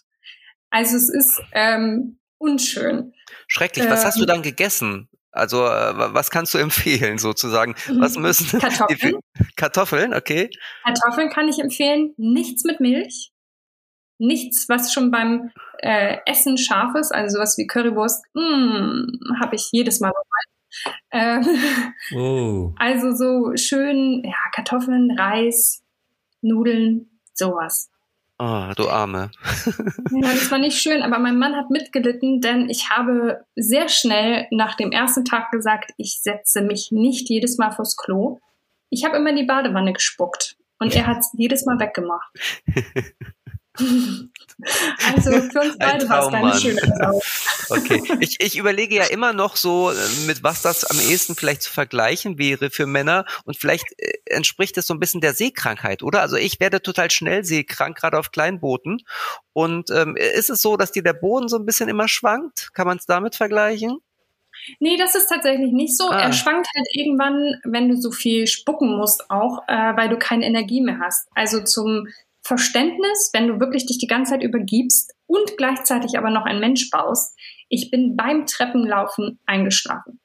[0.70, 3.12] Also es ist ähm, unschön.
[3.48, 3.88] Schrecklich.
[3.88, 5.08] Was ähm, hast du ähm, dann gegessen?
[5.30, 7.74] Also äh, was kannst du empfehlen sozusagen?
[7.98, 8.22] Was mhm.
[8.22, 9.20] müssen Kartoffeln?
[9.56, 10.50] Kartoffeln, okay.
[10.84, 12.14] Kartoffeln kann ich empfehlen.
[12.16, 13.32] Nichts mit Milch.
[14.18, 19.68] Nichts, was schon beim äh, Essen scharf ist, also sowas wie Currywurst, mm, habe ich
[19.72, 20.12] jedes Mal
[21.10, 21.46] ähm,
[22.14, 22.74] oh.
[22.78, 25.82] Also so schön, ja, Kartoffeln, Reis,
[26.42, 27.90] Nudeln, sowas.
[28.38, 29.30] Ah, oh, du Arme.
[30.10, 34.46] ja, das war nicht schön, aber mein Mann hat mitgelitten, denn ich habe sehr schnell
[34.50, 38.38] nach dem ersten Tag gesagt, ich setze mich nicht jedes Mal vors Klo.
[38.90, 42.30] Ich habe immer in die Badewanne gespuckt und er hat es jedes Mal weggemacht.
[45.14, 47.20] Also für uns beide war es keine schöne Erfahrung.
[47.68, 51.60] Okay, ich, ich überlege ja immer noch so, äh, mit was das am ehesten vielleicht
[51.62, 56.02] zu vergleichen wäre für Männer und vielleicht äh, entspricht es so ein bisschen der Seekrankheit,
[56.02, 56.22] oder?
[56.22, 59.02] Also ich werde total schnell seekrank, gerade auf Kleinbooten.
[59.52, 62.70] Und ähm, ist es so, dass dir der Boden so ein bisschen immer schwankt?
[62.72, 63.98] Kann man es damit vergleichen?
[64.80, 66.08] Nee, das ist tatsächlich nicht so.
[66.08, 66.18] Ah.
[66.18, 70.46] Er schwankt halt irgendwann, wenn du so viel spucken musst, auch, äh, weil du keine
[70.46, 71.28] Energie mehr hast.
[71.34, 72.08] Also zum
[72.46, 76.90] Verständnis, wenn du wirklich dich die ganze Zeit übergibst und gleichzeitig aber noch ein Mensch
[76.90, 77.36] baust.
[77.68, 80.20] Ich bin beim Treppenlaufen eingeschlafen.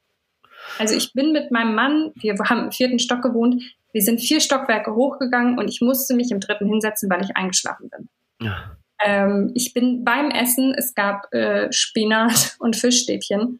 [0.77, 3.62] Also ich bin mit meinem Mann, wir haben im vierten Stock gewohnt,
[3.93, 7.89] wir sind vier Stockwerke hochgegangen und ich musste mich im dritten hinsetzen, weil ich eingeschlafen
[7.89, 8.10] bin.
[8.39, 8.77] Ja.
[9.03, 13.60] Ähm, ich bin beim Essen, es gab äh, Spinat und Fischstäbchen,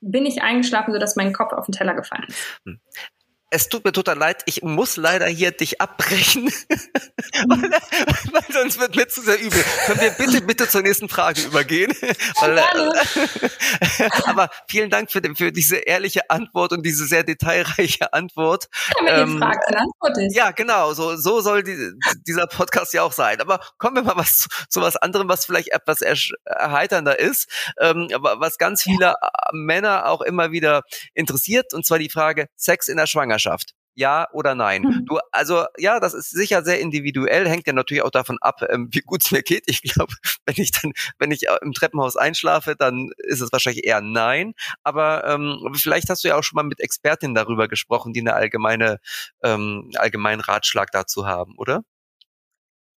[0.00, 2.60] bin ich eingeschlafen, sodass mein Kopf auf den Teller gefallen ist.
[3.52, 6.52] Es tut mir total leid, ich muss leider hier dich abbrechen,
[7.48, 7.70] weil,
[8.32, 9.64] weil, sonst wird mir zu sehr übel.
[9.86, 11.92] Können wir bitte, bitte zur nächsten Frage übergehen?
[12.40, 18.68] weil, äh, aber vielen Dank für, für, diese ehrliche Antwort und diese sehr detailreiche Antwort.
[19.04, 19.42] Ja, ähm,
[20.16, 20.36] ich.
[20.36, 21.90] Ja, genau, so, so soll die,
[22.28, 23.40] dieser Podcast ja auch sein.
[23.40, 26.02] Aber kommen wir mal was zu, zu was anderem, was vielleicht etwas
[26.44, 29.16] erheiternder ist, ähm, aber was ganz viele ja.
[29.52, 30.82] Männer auch immer wieder
[31.14, 33.39] interessiert, und zwar die Frage Sex in der Schwangerschaft.
[33.40, 33.74] Schwangerschaft?
[33.96, 34.82] Ja oder nein?
[34.82, 35.06] Mhm.
[35.06, 38.88] Du, also ja, das ist sicher sehr individuell, hängt ja natürlich auch davon ab, ähm,
[38.92, 39.64] wie gut es mir geht.
[39.66, 40.14] Ich glaube,
[40.46, 44.54] wenn ich dann, wenn ich äh, im Treppenhaus einschlafe, dann ist es wahrscheinlich eher nein.
[44.84, 48.34] Aber ähm, vielleicht hast du ja auch schon mal mit Expertinnen darüber gesprochen, die eine
[48.34, 49.00] allgemeine,
[49.42, 51.82] ähm, allgemeinen Ratschlag dazu haben, oder?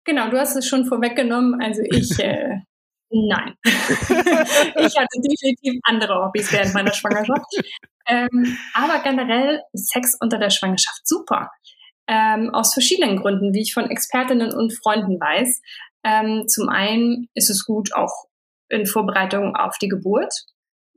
[0.04, 1.62] Genau, du hast es schon vorweggenommen.
[1.62, 2.60] Also ich äh,
[3.12, 3.56] Nein.
[3.64, 7.46] ich hatte definitiv andere Hobbys während meiner Schwangerschaft.
[8.08, 11.52] Ähm, aber generell Sex unter der Schwangerschaft super.
[12.08, 15.62] Ähm, aus verschiedenen Gründen, wie ich von Expertinnen und Freunden weiß.
[16.04, 18.28] Ähm, zum einen ist es gut auch
[18.70, 20.34] in Vorbereitung auf die Geburt,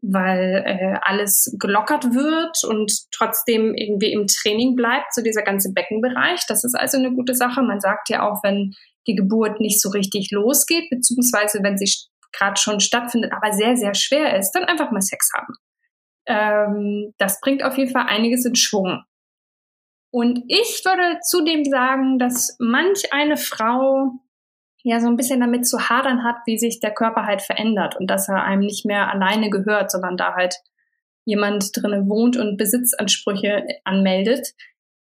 [0.03, 6.43] weil äh, alles gelockert wird und trotzdem irgendwie im Training bleibt, so dieser ganze Beckenbereich.
[6.47, 7.63] Das ist also eine gute Sache.
[7.63, 8.75] Man sagt ja auch, wenn
[9.07, 11.91] die Geburt nicht so richtig losgeht, beziehungsweise wenn sie
[12.33, 15.55] gerade schon stattfindet, aber sehr, sehr schwer ist, dann einfach mal Sex haben.
[16.27, 19.03] Ähm, das bringt auf jeden Fall einiges in Schwung.
[20.11, 24.13] Und ich würde zudem sagen, dass manch eine Frau
[24.85, 28.09] ja so ein bisschen damit zu hadern hat, wie sich der Körper halt verändert und
[28.09, 30.55] dass er einem nicht mehr alleine gehört, sondern da halt
[31.25, 34.53] jemand drinnen wohnt und Besitzansprüche anmeldet.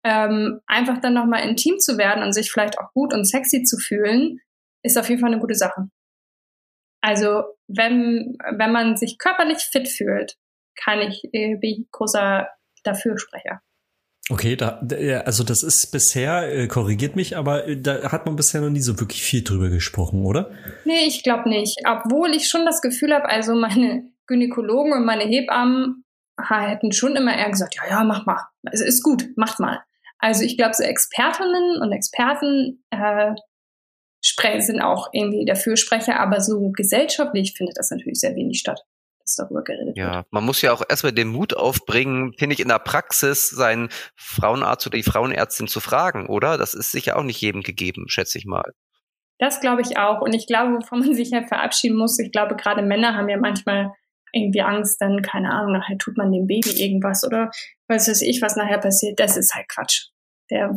[0.04, 3.78] Ähm, einfach dann nochmal intim zu werden und sich vielleicht auch gut und sexy zu
[3.78, 4.40] fühlen,
[4.82, 5.90] ist auf jeden Fall eine gute Sache.
[7.02, 10.36] Also wenn, wenn man sich körperlich fit fühlt,
[10.76, 12.48] kann ich, äh, bin ich großer
[12.84, 13.62] Dafürsprecher.
[14.32, 14.80] Okay, da,
[15.26, 18.82] also das ist bisher, äh, korrigiert mich, aber äh, da hat man bisher noch nie
[18.82, 20.52] so wirklich viel drüber gesprochen, oder?
[20.86, 21.78] Nee, ich glaube nicht.
[21.86, 26.06] Obwohl ich schon das Gefühl habe, also meine Gynäkologen und meine Hebammen
[26.38, 28.46] hätten schon immer eher gesagt, ja, ja, mach mal.
[28.72, 29.84] Es ist gut, macht mal.
[30.20, 33.34] Also ich glaube, so Expertinnen und Experten äh,
[34.60, 38.84] sind auch irgendwie der Fürsprecher, aber so gesellschaftlich findet das natürlich sehr wenig statt
[39.38, 40.32] darüber geredet ja, wird.
[40.32, 44.88] man muss ja auch erstmal den Mut aufbringen, finde ich, in der Praxis seinen Frauenarzt
[44.88, 46.58] oder die Frauenärztin zu fragen, oder?
[46.58, 48.74] Das ist sicher auch nicht jedem gegeben, schätze ich mal.
[49.38, 50.22] Das glaube ich auch.
[50.22, 53.38] Und ich glaube, wovon man sich ja verabschieden muss, ich glaube, gerade Männer haben ja
[53.38, 53.94] manchmal
[54.34, 57.52] irgendwie Angst, dann, keine Ahnung, nachher tut man dem Baby irgendwas oder
[57.88, 59.20] was weiß ich, was nachher passiert.
[59.20, 60.10] Das ist halt Quatsch.
[60.50, 60.70] Der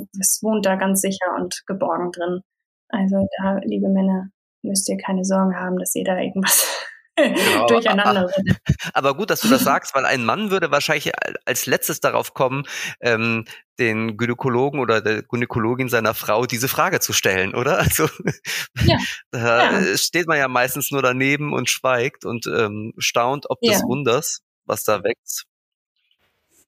[0.43, 2.41] wohnt da ganz sicher und geborgen drin.
[2.89, 4.29] Also da, liebe Männer,
[4.63, 6.82] müsst ihr keine Sorgen haben, dass ihr da irgendwas
[7.17, 8.33] genau, durcheinander aber,
[8.95, 11.13] aber gut, dass du das sagst, weil ein Mann würde wahrscheinlich
[11.45, 12.65] als letztes darauf kommen,
[13.01, 13.45] ähm,
[13.79, 17.79] den Gynäkologen oder der Gynäkologin seiner Frau diese Frage zu stellen, oder?
[17.79, 18.09] Also
[18.85, 18.99] ja,
[19.31, 19.97] da ja.
[19.97, 23.73] steht man ja meistens nur daneben und schweigt und ähm, staunt, ob ja.
[23.73, 25.47] des Wunders, was da wächst.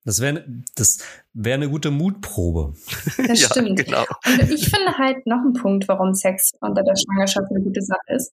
[0.06, 0.98] Das wäre das
[1.32, 2.74] wäre eine gute Mutprobe.
[3.16, 3.82] Das ja, stimmt.
[3.82, 4.04] Genau.
[4.26, 8.14] Und ich finde halt noch ein Punkt, warum Sex unter der Schwangerschaft eine gute Sache
[8.14, 8.32] ist.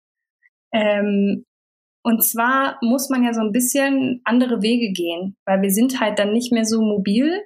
[0.73, 1.45] Ähm,
[2.03, 6.17] und zwar muss man ja so ein bisschen andere Wege gehen, weil wir sind halt
[6.19, 7.41] dann nicht mehr so mobil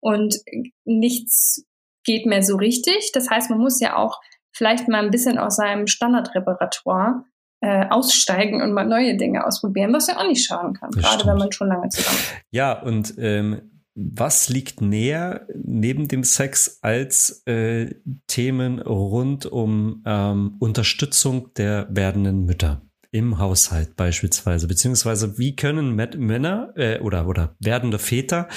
[0.00, 0.36] und
[0.84, 1.64] nichts
[2.04, 3.12] geht mehr so richtig.
[3.12, 4.20] Das heißt, man muss ja auch
[4.52, 7.24] vielleicht mal ein bisschen aus seinem Standardrepertoire
[7.60, 11.14] äh, aussteigen und mal neue Dinge ausprobieren, was ja auch nicht schaden kann, das gerade
[11.20, 11.30] stimmt.
[11.30, 12.34] wenn man schon lange zusammen ist.
[12.50, 17.94] Ja, und ähm, was liegt näher neben dem Sex als äh,
[18.26, 22.82] Themen rund um ähm, Unterstützung der werdenden Mütter?
[23.12, 28.48] Im Haushalt beispielsweise, beziehungsweise wie können Männer äh, oder oder werdende Väter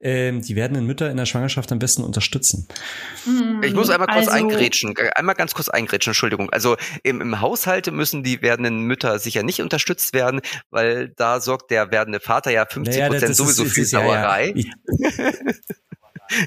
[0.00, 2.66] äh, die werdenden Mütter in der Schwangerschaft am besten unterstützen?
[3.24, 6.50] Hm, ich muss einmal kurz also, eingrätschen, einmal ganz kurz eingrätschen, Entschuldigung.
[6.50, 11.70] Also im, im Haushalt müssen die werdenden Mütter sicher nicht unterstützt werden, weil da sorgt
[11.70, 14.52] der werdende Vater ja 50 Prozent naja, sowieso ist, für Sauerei.
[14.56, 14.64] Ja,
[15.08, 15.32] ja.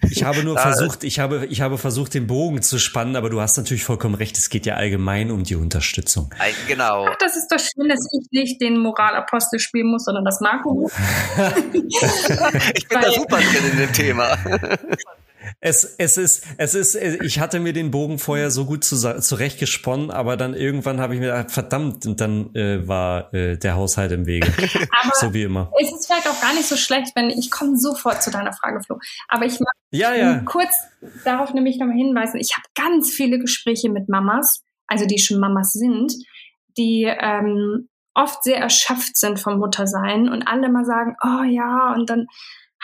[0.10, 3.42] Ich habe nur versucht, ich habe, ich habe versucht, den Bogen zu spannen, aber du
[3.42, 4.38] hast natürlich vollkommen recht.
[4.38, 6.34] Es geht ja allgemein um die Unterstützung.
[6.68, 7.08] Genau.
[7.10, 10.90] Ach, das ist doch schön, dass ich nicht den Moralapostel spielen muss, sondern das Marco.
[11.74, 14.38] ich bin da super drin in dem Thema.
[15.66, 20.12] Es, es ist, es ist, ich hatte mir den Bogen vorher so gut zu, zurechtgesponnen,
[20.12, 24.12] aber dann irgendwann habe ich mir gedacht, verdammt, und dann äh, war äh, der Haushalt
[24.12, 24.52] im Wege.
[24.58, 25.72] Aber so wie immer.
[25.80, 28.82] Es ist vielleicht auch gar nicht so schlecht, wenn ich komme sofort zu deiner Frage,
[28.84, 29.00] Flo.
[29.30, 30.40] Aber ich mag ja, ja.
[30.40, 30.74] kurz
[31.24, 32.42] darauf nämlich nochmal hinweisen.
[32.42, 36.14] Ich habe ganz viele Gespräche mit Mamas, also die schon Mamas sind,
[36.78, 42.10] die ähm, oft sehr erschöpft sind vom Muttersein und alle mal sagen, oh ja, und
[42.10, 42.28] dann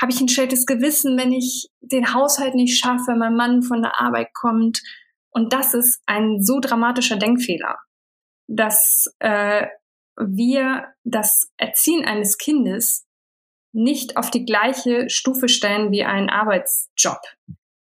[0.02, 3.82] habe ich ein schlechtes Gewissen, wenn ich den Haushalt nicht schaffe, wenn mein Mann von
[3.82, 4.82] der Arbeit kommt.
[5.32, 7.78] Und das ist ein so dramatischer Denkfehler,
[8.48, 9.68] dass äh,
[10.18, 13.06] wir das Erziehen eines Kindes
[13.72, 17.20] nicht auf die gleiche Stufe stellen wie ein Arbeitsjob,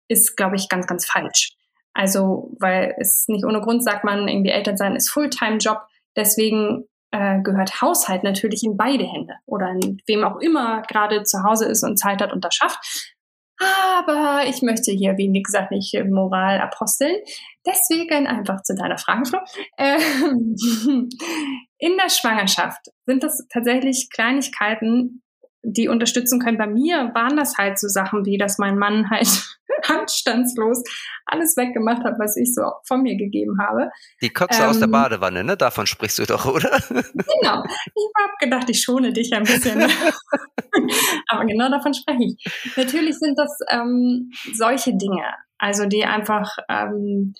[0.08, 1.56] ist, glaube ich, ganz, ganz falsch.
[1.94, 5.82] Also, weil es nicht ohne Grund sagt man, irgendwie Eltern sein ist Fulltime-Job.
[6.16, 11.44] Deswegen äh, gehört Haushalt natürlich in beide Hände oder in wem auch immer gerade zu
[11.44, 13.16] Hause ist und Zeit hat und das schafft.
[13.60, 17.16] Aber ich möchte hier, wie gesagt, nicht Moral aposteln.
[17.66, 19.40] Deswegen einfach zu deiner Frage, Flo.
[19.78, 20.56] Ähm,
[21.78, 25.24] in der Schwangerschaft sind das tatsächlich Kleinigkeiten,
[25.64, 26.58] die unterstützen können.
[26.58, 29.28] Bei mir waren das halt so Sachen wie, dass mein Mann halt
[29.88, 30.84] handstandslos
[31.26, 33.90] alles weggemacht hat, was ich so von mir gegeben habe.
[34.22, 35.58] Die Köpfe ähm, aus der ähm, Badewanne, ne?
[35.58, 36.82] Davon sprichst du doch, oder?
[36.90, 37.64] Genau.
[37.64, 39.82] Ich habe gedacht, ich schone dich ein bisschen.
[41.28, 42.76] Aber genau davon spreche ich.
[42.76, 45.24] Natürlich sind das ähm, solche Dinge,
[45.58, 47.36] also die einfach ähm,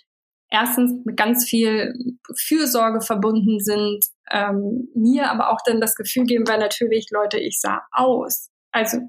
[0.50, 1.94] erstens mit ganz viel
[2.38, 7.60] Fürsorge verbunden sind, ähm, mir aber auch dann das Gefühl geben, weil natürlich, Leute, ich
[7.60, 8.50] sah aus.
[8.72, 9.00] Also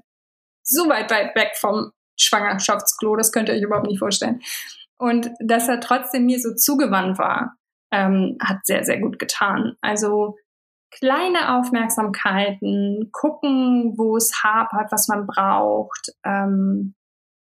[0.63, 4.41] so weit, weit weg vom Schwangerschaftsklo, das könnt ihr euch überhaupt nicht vorstellen.
[4.97, 7.55] Und dass er trotzdem mir so zugewandt war,
[7.91, 9.75] ähm, hat sehr, sehr gut getan.
[9.81, 10.37] Also
[10.91, 16.11] kleine Aufmerksamkeiten, gucken, wo es hapert, was man braucht.
[16.23, 16.95] Ähm,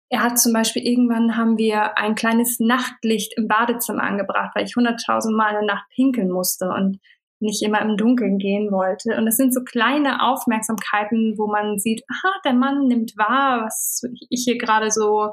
[0.09, 4.75] er hat zum Beispiel irgendwann haben wir ein kleines Nachtlicht im Badezimmer angebracht, weil ich
[4.75, 6.99] hunderttausend Mal eine Nacht pinkeln musste und
[7.39, 9.15] nicht immer im Dunkeln gehen wollte.
[9.15, 14.01] Und es sind so kleine Aufmerksamkeiten, wo man sieht, aha, der Mann nimmt wahr, was
[14.29, 15.31] ich hier gerade so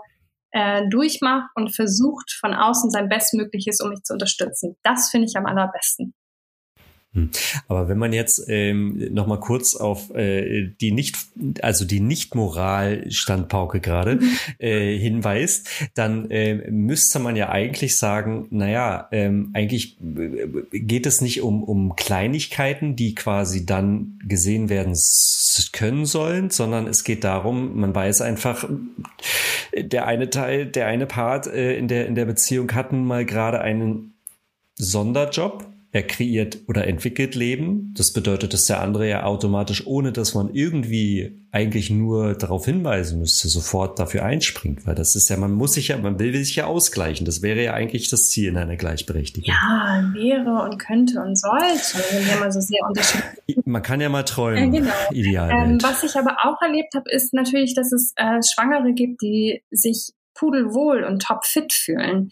[0.53, 4.77] äh, durchmache und versucht von außen sein Bestmögliches, um mich zu unterstützen.
[4.83, 6.15] Das finde ich am allerbesten.
[7.17, 7.31] Hm.
[7.67, 11.17] Aber wenn man jetzt ähm, noch mal kurz auf äh, die nicht,
[11.63, 14.31] also die Nicht-Moral-Standpauke gerade mhm.
[14.59, 21.23] äh, hinweist, dann äh, müsste man ja eigentlich sagen, naja, ähm, eigentlich äh, geht es
[21.23, 24.95] nicht um, um Kleinigkeiten, die quasi dann gesehen werden
[25.73, 28.69] können sollen, sondern es geht darum, man weiß einfach,
[29.75, 33.63] der eine Teil, der eine Part äh, in der in der Beziehung hatten mal gerade
[33.63, 34.13] einen
[34.75, 35.65] Sonderjob
[35.97, 37.95] er kreiert oder entwickelt Leben.
[37.97, 43.19] Das bedeutet, dass der andere ja automatisch, ohne dass man irgendwie eigentlich nur darauf hinweisen
[43.19, 44.87] müsste, sofort dafür einspringt.
[44.87, 47.25] Weil das ist ja, man muss sich ja, man will sich ja ausgleichen.
[47.25, 49.49] Das wäre ja eigentlich das Ziel in einer Gleichberechtigung.
[49.49, 51.99] Ja, wäre und könnte und sollte.
[52.11, 53.65] Wir mal so sehr unterschiedlich.
[53.65, 54.75] Man kann ja mal träumen.
[54.75, 54.95] Ja, genau.
[55.13, 55.51] Ideal.
[55.51, 59.63] Ähm, was ich aber auch erlebt habe, ist natürlich, dass es äh, Schwangere gibt, die
[59.71, 62.29] sich pudelwohl und topfit fühlen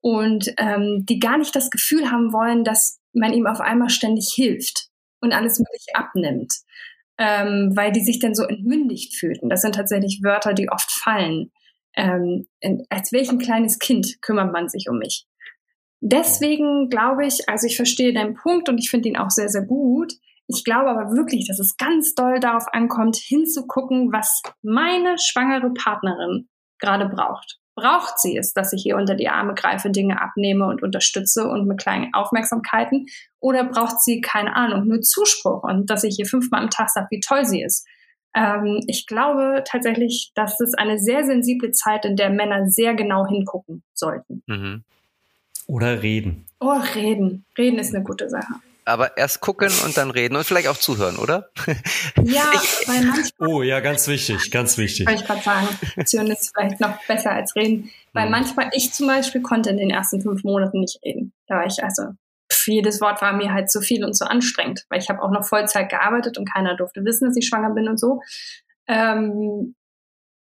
[0.00, 4.32] und ähm, die gar nicht das Gefühl haben wollen, dass man ihm auf einmal ständig
[4.34, 4.88] hilft
[5.20, 6.52] und alles Mögliche abnimmt,
[7.18, 9.48] ähm, weil die sich dann so entmündigt fühlten.
[9.48, 11.50] Das sind tatsächlich Wörter, die oft fallen.
[11.96, 12.46] Ähm,
[12.88, 15.26] als welch ein kleines Kind kümmert man sich um mich.
[16.00, 19.66] Deswegen glaube ich, also ich verstehe deinen Punkt und ich finde ihn auch sehr, sehr
[19.66, 20.14] gut.
[20.46, 26.48] Ich glaube aber wirklich, dass es ganz doll darauf ankommt, hinzugucken, was meine schwangere Partnerin
[26.78, 30.82] gerade braucht braucht sie es, dass ich ihr unter die Arme greife, Dinge abnehme und
[30.82, 33.06] unterstütze und mit kleinen Aufmerksamkeiten?
[33.40, 37.08] Oder braucht sie, keine Ahnung, nur Zuspruch und dass ich ihr fünfmal am Tag sage,
[37.10, 37.86] wie toll sie ist?
[38.34, 43.26] Ähm, ich glaube tatsächlich, dass es eine sehr sensible Zeit, in der Männer sehr genau
[43.26, 44.42] hingucken sollten.
[44.46, 44.84] Mhm.
[45.66, 46.46] Oder reden.
[46.60, 47.44] Oh, reden.
[47.56, 48.54] Reden ist eine gute Sache
[48.90, 51.50] aber erst gucken und dann reden und vielleicht auch zuhören, oder?
[52.22, 53.48] Ja, ich, weil manchmal.
[53.48, 55.06] Oh ja, ganz wichtig, ganz wichtig.
[55.06, 55.68] Kann ich gerade sagen,
[56.04, 57.90] zuhören ist vielleicht noch besser als reden.
[58.12, 58.32] Weil mhm.
[58.32, 61.32] manchmal, ich zum Beispiel konnte in den ersten fünf Monaten nicht reden.
[61.46, 62.02] Da war ich also,
[62.52, 65.30] pff, jedes Wort war mir halt zu viel und zu anstrengend, weil ich habe auch
[65.30, 68.20] noch Vollzeit gearbeitet und keiner durfte wissen, dass ich schwanger bin und so.
[68.86, 69.74] Ähm,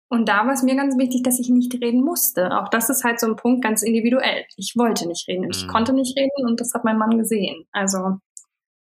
[0.09, 2.51] und da war es mir ganz wichtig, dass ich nicht reden musste.
[2.57, 4.45] Auch das ist halt so ein Punkt ganz individuell.
[4.55, 5.67] Ich wollte nicht reden, ich mhm.
[5.67, 7.65] konnte nicht reden und das hat mein Mann gesehen.
[7.71, 8.19] Also.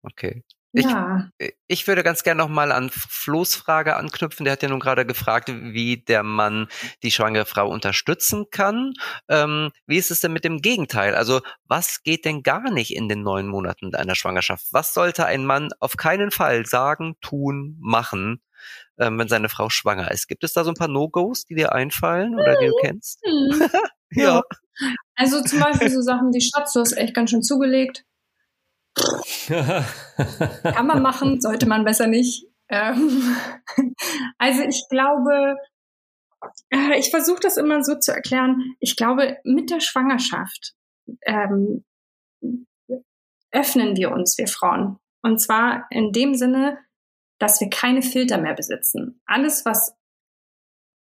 [0.02, 0.42] Okay.
[0.72, 1.28] Ja.
[1.38, 4.44] Ich, ich würde ganz gerne nochmal an Flo's Frage anknüpfen.
[4.44, 6.68] Der hat ja nun gerade gefragt, wie der Mann
[7.02, 8.94] die schwangere Frau unterstützen kann.
[9.28, 11.16] Ähm, wie ist es denn mit dem Gegenteil?
[11.16, 14.66] Also was geht denn gar nicht in den neun Monaten einer Schwangerschaft?
[14.70, 18.40] Was sollte ein Mann auf keinen Fall sagen, tun, machen,
[18.98, 20.28] ähm, wenn seine Frau schwanger ist.
[20.28, 22.80] Gibt es da so ein paar No-Gos, die dir einfallen oder die du mhm.
[22.82, 23.20] kennst?
[24.12, 24.22] Mhm.
[24.22, 24.42] ja.
[25.14, 28.04] Also zum Beispiel so Sachen wie Schatz, du hast echt ganz schön zugelegt.
[30.62, 32.46] Kann man machen, sollte man besser nicht.
[32.68, 33.36] Ähm,
[34.38, 35.56] also ich glaube,
[36.70, 38.74] äh, ich versuche das immer so zu erklären.
[38.80, 40.74] Ich glaube, mit der Schwangerschaft
[41.22, 41.84] ähm,
[43.52, 44.98] öffnen wir uns, wir Frauen.
[45.22, 46.78] Und zwar in dem Sinne,
[47.38, 49.20] dass wir keine Filter mehr besitzen.
[49.26, 49.94] Alles, was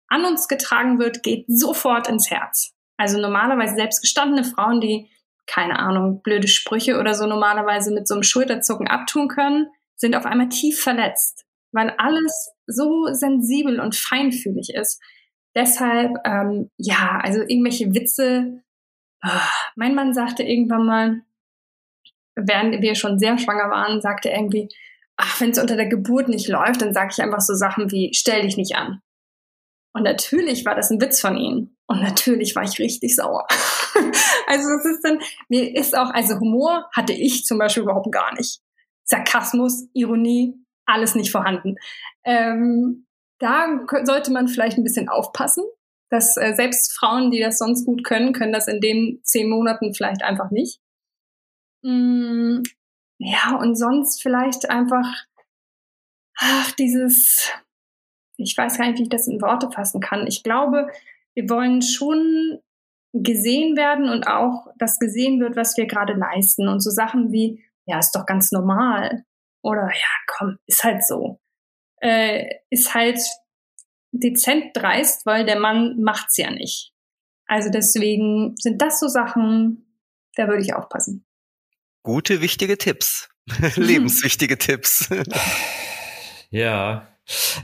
[0.09, 2.75] an uns getragen wird, geht sofort ins Herz.
[2.97, 5.11] Also normalerweise selbst gestandene Frauen, die
[5.49, 10.27] keine Ahnung, blöde Sprüche oder so normalerweise mit so einem Schulterzucken abtun können, sind auf
[10.27, 15.03] einmal tief verletzt, weil alles so sensibel und feinfühlig ist.
[15.57, 18.63] Deshalb, ähm, ja, also irgendwelche Witze.
[19.25, 21.21] Oh, mein Mann sagte irgendwann mal,
[22.37, 24.69] während wir schon sehr schwanger waren, sagte er irgendwie,
[25.17, 28.13] ach, wenn es unter der Geburt nicht läuft, dann sage ich einfach so Sachen wie,
[28.15, 29.03] stell dich nicht an.
[29.99, 31.77] Und natürlich war das ein Witz von ihnen.
[31.89, 33.49] Und natürlich war ich richtig sauer.
[34.47, 35.19] also es ist dann,
[35.49, 38.61] mir ist auch, also Humor hatte ich zum Beispiel überhaupt gar nicht.
[39.03, 40.55] Sarkasmus, Ironie,
[40.87, 41.75] alles nicht vorhanden.
[42.25, 43.07] Ähm,
[43.41, 45.65] da sollte man vielleicht ein bisschen aufpassen,
[46.11, 49.95] dass äh, selbst Frauen, die das sonst gut können, können das in den zehn Monaten
[49.95, 50.79] vielleicht einfach nicht.
[51.83, 52.63] Mm,
[53.19, 55.25] ja, und sonst vielleicht einfach,
[56.37, 57.53] ach, dieses,
[58.39, 60.27] ich weiß gar nicht, wie ich das in Worte fassen kann.
[60.27, 60.89] Ich glaube,
[61.35, 62.59] wir wollen schon
[63.13, 66.69] gesehen werden und auch, dass gesehen wird, was wir gerade leisten.
[66.69, 69.25] Und so Sachen wie, ja, ist doch ganz normal.
[69.63, 71.41] Oder ja, komm, ist halt so.
[72.01, 73.19] Äh, ist halt
[74.13, 76.93] dezent dreist, weil der Mann macht's ja nicht.
[77.47, 79.87] Also deswegen sind das so Sachen,
[80.37, 81.25] da würde ich aufpassen
[82.09, 83.29] gute, wichtige Tipps.
[83.77, 85.11] Lebenswichtige Tipps.
[86.51, 87.07] ja,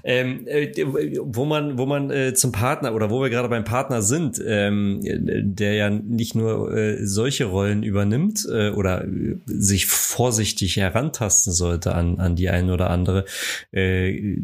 [0.03, 0.73] ähm, äh,
[1.21, 5.01] wo man, wo man äh, zum Partner oder wo wir gerade beim Partner sind, ähm,
[5.03, 9.07] der ja nicht nur äh, solche Rollen übernimmt äh, oder
[9.47, 13.25] sich vorsichtig herantasten sollte an, an die eine oder andere
[13.73, 14.37] äh,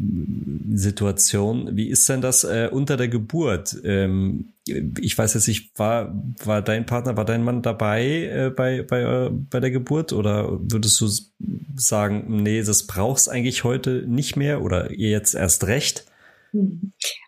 [0.73, 1.75] Situation.
[1.75, 3.75] Wie ist denn das äh, unter der Geburt?
[3.83, 4.53] Ähm,
[4.99, 6.13] ich weiß jetzt nicht, war,
[6.43, 10.59] war dein Partner, war dein Mann dabei äh, bei, bei, äh, bei der Geburt oder
[10.61, 11.07] würdest du
[11.75, 16.05] sagen, nee, das brauchst eigentlich heute nicht mehr oder ihr jetzt erst recht?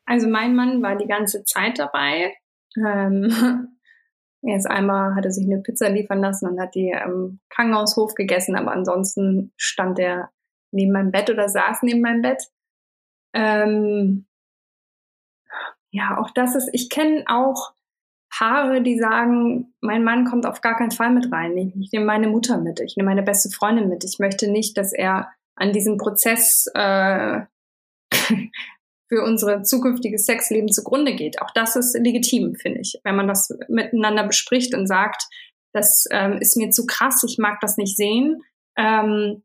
[0.06, 2.34] Also mein Mann war die ganze Zeit dabei.
[2.78, 3.70] Ähm,
[4.46, 8.58] Erst einmal hat er sich eine Pizza liefern lassen und hat die im Krankenhaushof gegessen,
[8.58, 10.32] aber ansonsten stand er
[10.72, 12.44] neben meinem Bett oder saß neben meinem Bett.
[13.34, 14.26] Ähm,
[15.94, 17.74] ja, auch das ist, ich kenne auch
[18.30, 21.56] Paare, die sagen, mein Mann kommt auf gar keinen Fall mit rein.
[21.56, 24.04] Ich, ich nehme meine Mutter mit, ich nehme meine beste Freundin mit.
[24.04, 27.41] Ich möchte nicht, dass er an diesem Prozess äh,
[29.08, 31.39] für unser zukünftiges Sexleben zugrunde geht.
[31.44, 35.28] Auch das ist legitim, finde ich, wenn man das miteinander bespricht und sagt,
[35.72, 38.41] das ähm, ist mir zu krass, ich mag das nicht sehen.
[38.76, 39.44] Ähm,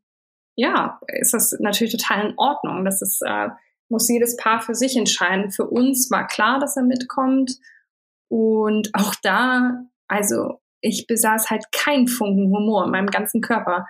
[0.55, 2.85] ja, ist das natürlich total in Ordnung.
[2.85, 3.49] Das ist, äh,
[3.89, 5.51] muss jedes Paar für sich entscheiden.
[5.51, 7.57] Für uns war klar, dass er mitkommt.
[8.29, 13.85] Und auch da, also ich besaß halt keinen Funken Humor in meinem ganzen Körper.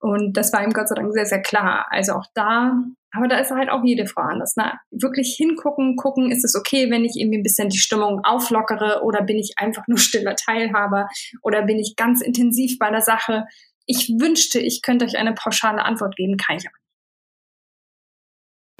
[0.00, 1.86] Und das war ihm Gott sei Dank sehr, sehr klar.
[1.90, 2.82] Also auch da,
[3.12, 4.56] aber da ist halt auch jede Frau anders.
[4.56, 4.72] Ne?
[4.90, 9.22] Wirklich hingucken, gucken, ist es okay, wenn ich irgendwie ein bisschen die Stimmung auflockere oder
[9.22, 11.08] bin ich einfach nur stiller Teilhaber
[11.42, 13.44] oder bin ich ganz intensiv bei der Sache.
[13.86, 16.76] Ich wünschte, ich könnte euch eine pauschale Antwort geben, kann ich aber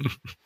[0.01, 0.37] nicht.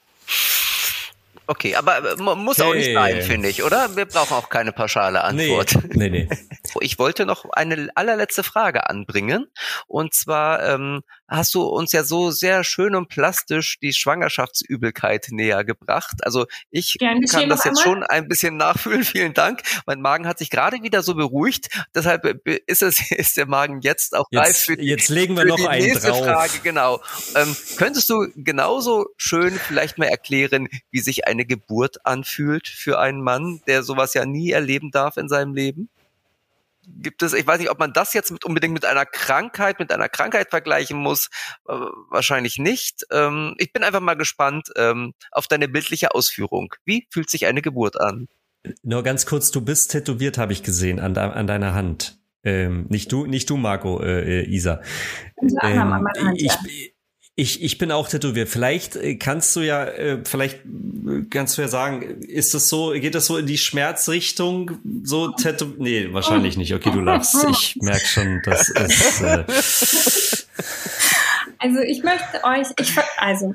[1.48, 3.95] Okay, aber äh, muss auch nicht sein, finde ich, oder?
[3.95, 5.76] Wir brauchen auch keine pauschale Antwort.
[5.93, 6.30] Nee, nee, nee.
[6.82, 9.48] Ich wollte noch eine allerletzte Frage anbringen.
[9.88, 15.63] Und zwar ähm, hast du uns ja so sehr schön und plastisch die Schwangerschaftsübelkeit näher
[15.63, 16.15] gebracht.
[16.21, 19.03] Also ich Gern kann das jetzt schon ein bisschen nachfühlen.
[19.03, 19.61] Vielen Dank.
[19.86, 21.67] Mein Magen hat sich gerade wieder so beruhigt.
[21.93, 25.36] Deshalb äh, ist es ist der Magen jetzt auch jetzt, reif für die, jetzt legen
[25.36, 26.25] wir noch einen nächste drauf.
[26.25, 26.59] Frage.
[26.63, 27.01] Genau.
[27.36, 33.21] Ähm, könntest du genauso schön vielleicht mal erklären, wie sich eine Geburt anfühlt für einen
[33.21, 35.89] Mann, der sowas ja nie erleben darf in seinem Leben?
[36.88, 39.92] Gibt es, ich weiß nicht, ob man das jetzt mit, unbedingt mit einer Krankheit, mit
[39.92, 41.30] einer Krankheit vergleichen muss.
[41.68, 41.74] Äh,
[42.10, 43.06] wahrscheinlich nicht.
[43.12, 46.74] Ähm, ich bin einfach mal gespannt ähm, auf deine bildliche Ausführung.
[46.86, 48.28] Wie fühlt sich eine Geburt an?
[48.84, 52.20] Nur ganz kurz, du bist tätowiert, habe ich gesehen, an, an deiner Hand.
[52.44, 54.82] Ähm, nicht du, nicht du, Marco, äh, äh Isa.
[55.64, 56.52] Ähm, ich,
[57.40, 58.50] ich, ich bin auch tätowiert.
[58.50, 62.90] Vielleicht äh, kannst du ja, äh, vielleicht äh, kannst du ja sagen, ist das so,
[62.94, 64.72] geht das so in die Schmerzrichtung,
[65.04, 65.80] so tätowiert?
[65.80, 66.74] Nee, wahrscheinlich nicht.
[66.74, 67.36] Okay, du lachst.
[67.52, 69.22] Ich merke schon, das ist.
[69.22, 69.46] Äh
[71.60, 73.54] also ich möchte euch, ich, also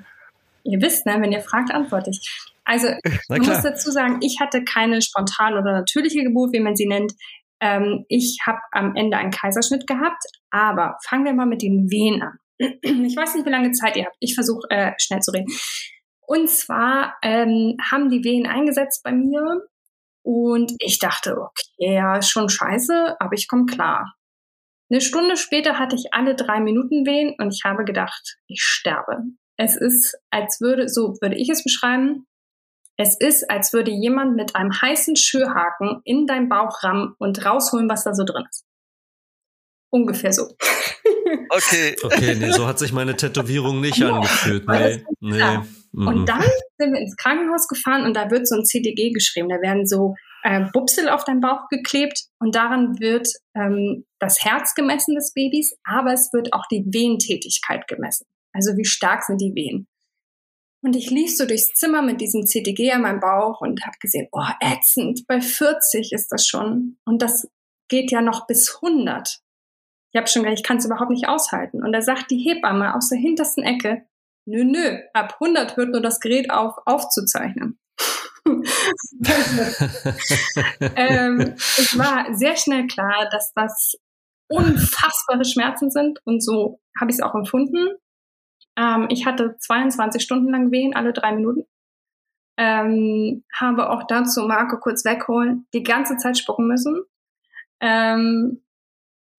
[0.62, 2.20] ihr wisst, ne, wenn ihr fragt, antworte ich.
[2.64, 6.86] Also ich muss dazu sagen, ich hatte keine spontane oder natürliche Geburt, wie man sie
[6.86, 7.14] nennt.
[7.58, 10.22] Ähm, ich habe am Ende einen Kaiserschnitt gehabt,
[10.52, 12.38] aber fangen wir mal mit den Wehen an.
[12.82, 14.16] Ich weiß nicht, wie lange Zeit ihr habt.
[14.20, 15.52] Ich versuche äh, schnell zu reden.
[16.26, 19.62] Und zwar ähm, haben die Wehen eingesetzt bei mir
[20.24, 24.14] und ich dachte, okay, ja, ist schon scheiße, aber ich komme klar.
[24.90, 29.22] Eine Stunde später hatte ich alle drei Minuten Wehen und ich habe gedacht, ich sterbe.
[29.56, 32.26] Es ist, als würde, so würde ich es beschreiben,
[32.96, 37.88] es ist, als würde jemand mit einem heißen Schürhaken in deinen Bauch rammen und rausholen,
[37.88, 38.64] was da so drin ist.
[39.90, 40.48] Ungefähr so.
[41.48, 41.96] Okay.
[42.02, 44.66] Okay, nee, so hat sich meine Tätowierung nicht ja, angefühlt.
[44.68, 45.58] Nee, nee.
[45.92, 46.42] Und dann
[46.78, 49.48] sind wir ins Krankenhaus gefahren und da wird so ein CDG geschrieben.
[49.48, 54.74] Da werden so äh, Bupsel auf deinen Bauch geklebt und daran wird ähm, das Herz
[54.74, 58.26] gemessen des Babys, aber es wird auch die Wehentätigkeit gemessen.
[58.52, 59.86] Also wie stark sind die Wehen.
[60.84, 64.28] Und ich lief so durchs Zimmer mit diesem CTG an meinem Bauch und habe gesehen,
[64.32, 66.96] oh, ätzend, bei 40 ist das schon.
[67.04, 67.46] Und das
[67.88, 69.38] geht ja noch bis 100.
[70.12, 71.82] Ich habe schon gesagt, ich kann es überhaupt nicht aushalten.
[71.82, 74.06] Und da sagt die Hebamme aus der hintersten Ecke,
[74.44, 77.78] nö, nö, ab 100 hört nur das Gerät auf, aufzuzeichnen.
[80.96, 83.94] ähm, es war sehr schnell klar, dass das
[84.48, 87.88] unfassbare Schmerzen sind und so habe ich es auch empfunden.
[88.76, 91.64] Ähm, ich hatte 22 Stunden lang Wehen, alle drei Minuten.
[92.58, 97.02] Ähm, habe auch dazu Marco kurz wegholen, die ganze Zeit spucken müssen.
[97.80, 98.61] Ähm,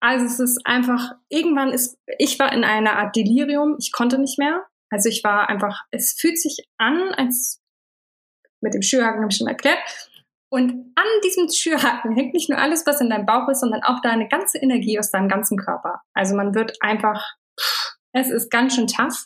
[0.04, 4.38] also es ist einfach, irgendwann ist, ich war in einer Art Delirium, ich konnte nicht
[4.38, 4.62] mehr.
[4.90, 7.62] Also ich war einfach, es fühlt sich an, als
[8.60, 9.78] mit dem Schürhaken habe ich schon erklärt.
[10.50, 14.02] Und an diesem Schürhaken hängt nicht nur alles, was in deinem Bauch ist, sondern auch
[14.02, 16.02] deine ganze Energie aus deinem ganzen Körper.
[16.12, 17.24] Also man wird einfach,
[18.12, 19.24] es ist ganz schön tough.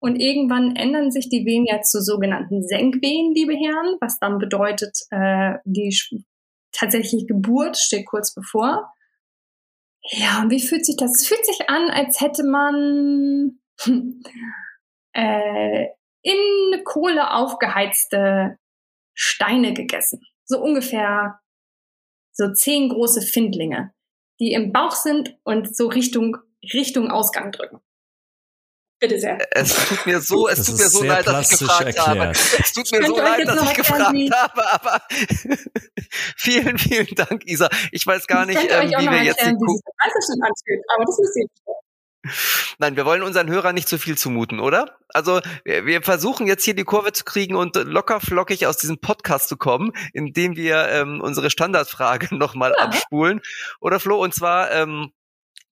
[0.00, 4.98] Und irgendwann ändern sich die Venen ja zu sogenannten Senkwehen, liebe Herren, was dann bedeutet,
[5.10, 5.96] äh, die
[6.72, 8.92] tatsächliche Geburt steht kurz bevor.
[10.02, 11.22] Ja, und wie fühlt sich das?
[11.22, 13.58] Es fühlt sich an, als hätte man
[15.12, 15.86] äh,
[16.22, 18.58] in Kohle aufgeheizte
[19.14, 20.20] Steine gegessen.
[20.44, 21.40] So ungefähr
[22.32, 23.92] so zehn große Findlinge,
[24.40, 26.36] die im Bauch sind und so Richtung,
[26.72, 27.80] Richtung Ausgang drücken.
[29.00, 29.38] Bitte sehr.
[29.52, 32.06] Es tut mir so, es das tut mir so leid, dass ich gefragt erklärt.
[32.06, 32.30] habe.
[32.30, 35.02] Es tut mir so leid, dass ich gefragt habe, aber
[36.36, 37.68] vielen, vielen Dank, Isa.
[37.92, 39.80] Ich weiß gar nicht, ähm, wie wir jetzt den Kuchen.
[40.94, 41.46] Aber das müsst ihr
[42.78, 44.98] Nein, wir wollen unseren Hörern nicht zu viel zumuten, oder?
[45.08, 48.98] Also wir, wir, versuchen jetzt hier die Kurve zu kriegen und locker flockig aus diesem
[48.98, 52.84] Podcast zu kommen, indem wir ähm, unsere Standardfrage nochmal ja.
[52.84, 53.40] abspulen.
[53.80, 55.12] Oder Flo, und zwar ähm,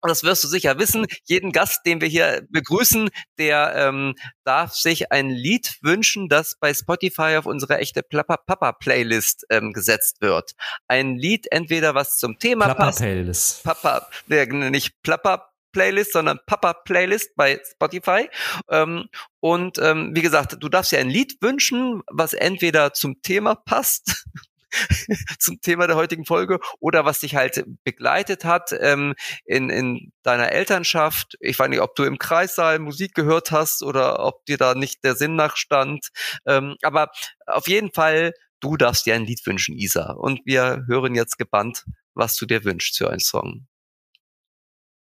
[0.05, 4.74] und das wirst du sicher wissen, jeden Gast, den wir hier begrüßen, der ähm, darf
[4.74, 10.52] sich ein Lied wünschen, das bei Spotify auf unsere echte Papa-Playlist ähm, gesetzt wird.
[10.88, 12.98] Ein Lied entweder was zum Thema Plapper passt.
[12.98, 13.64] Playlist.
[13.64, 18.28] Papa, der, nicht Plapper Playlist, sondern Papa Playlist bei Spotify.
[18.68, 19.07] Ähm,
[19.40, 24.26] und ähm, wie gesagt, du darfst dir ein Lied wünschen, was entweder zum Thema passt
[25.38, 29.14] zum Thema der heutigen Folge oder was dich halt begleitet hat ähm,
[29.44, 31.36] in, in deiner Elternschaft.
[31.40, 35.04] Ich weiß nicht, ob du im Kreissaal Musik gehört hast oder ob dir da nicht
[35.04, 36.08] der Sinn nachstand.
[36.46, 37.10] Ähm, aber
[37.46, 40.12] auf jeden Fall, du darfst dir ein Lied wünschen, Isa.
[40.12, 43.66] Und wir hören jetzt gebannt, was du dir wünschst für einen Song.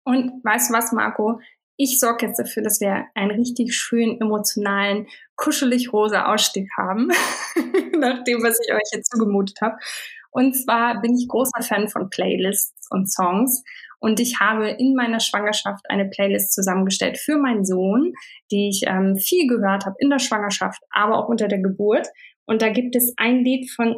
[0.03, 1.41] Und weißt du was, Marco?
[1.77, 7.07] Ich sorge jetzt dafür, dass wir einen richtig schönen, emotionalen, kuschelig rosa Ausstieg haben,
[7.99, 9.77] nach dem, was ich euch jetzt zugemutet habe.
[10.31, 13.63] Und zwar bin ich großer Fan von Playlists und Songs.
[13.99, 18.13] Und ich habe in meiner Schwangerschaft eine Playlist zusammengestellt für meinen Sohn,
[18.51, 22.07] die ich ähm, viel gehört habe in der Schwangerschaft, aber auch unter der Geburt.
[22.45, 23.95] Und da gibt es ein Lied von,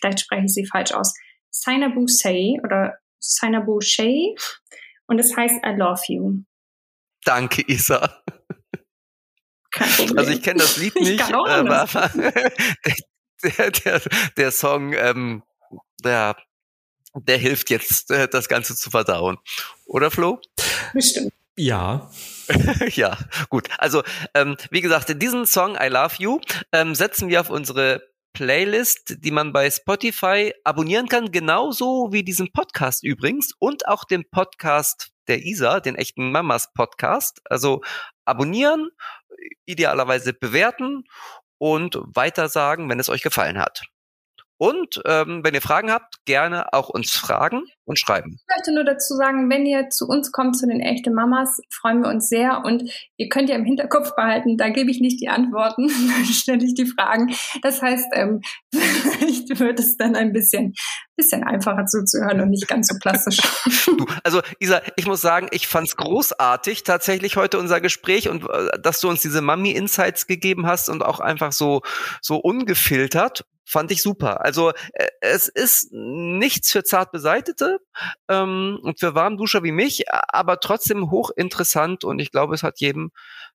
[0.00, 1.14] vielleicht spreche ich sie falsch aus,
[1.50, 4.34] Sainabu Say oder Sainabu Shay.
[5.06, 6.42] Und es heißt I Love You.
[7.26, 8.22] Danke, Isa.
[10.16, 12.08] Also ich kenne das Lied nicht, ähm, aber
[13.42, 14.02] der, der,
[14.36, 15.42] der Song, ähm,
[16.02, 16.36] der,
[17.14, 19.38] der hilft jetzt, äh, das Ganze zu verdauen.
[19.86, 20.40] Oder Flo?
[20.94, 21.32] Bestimmt.
[21.56, 22.10] Ja.
[22.94, 23.18] ja,
[23.48, 23.68] gut.
[23.78, 24.04] Also,
[24.34, 28.02] ähm, wie gesagt, diesen Song I Love You ähm, setzen wir auf unsere
[28.34, 34.28] Playlist, die man bei Spotify abonnieren kann, genauso wie diesen Podcast übrigens und auch den
[34.30, 37.40] Podcast der Isa, den echten Mamas Podcast.
[37.44, 37.82] Also
[38.24, 38.90] abonnieren,
[39.64, 41.04] idealerweise bewerten
[41.58, 43.82] und weitersagen, wenn es euch gefallen hat.
[44.58, 48.38] Und ähm, wenn ihr Fragen habt, gerne auch uns fragen und schreiben.
[48.40, 52.02] Ich möchte nur dazu sagen, wenn ihr zu uns kommt, zu den echten Mamas, freuen
[52.02, 52.62] wir uns sehr.
[52.64, 56.64] Und ihr könnt ja im Hinterkopf behalten, da gebe ich nicht die Antworten, dann stelle
[56.64, 57.34] ich die Fragen.
[57.62, 58.40] Das heißt, ähm,
[58.72, 60.74] vielleicht wird es dann ein bisschen,
[61.16, 63.38] bisschen einfacher zuzuhören und nicht ganz so plastisch.
[63.86, 68.42] Du, also Isa, ich muss sagen, ich fand es großartig tatsächlich heute unser Gespräch und
[68.42, 71.82] äh, dass du uns diese Mami-Insights gegeben hast und auch einfach so,
[72.20, 74.44] so ungefiltert fand ich super.
[74.44, 77.78] Also äh, es ist nichts für zart beseitete
[78.28, 83.10] ähm, und für Warmduscher wie mich, aber trotzdem hochinteressant und ich glaube, es hat jedem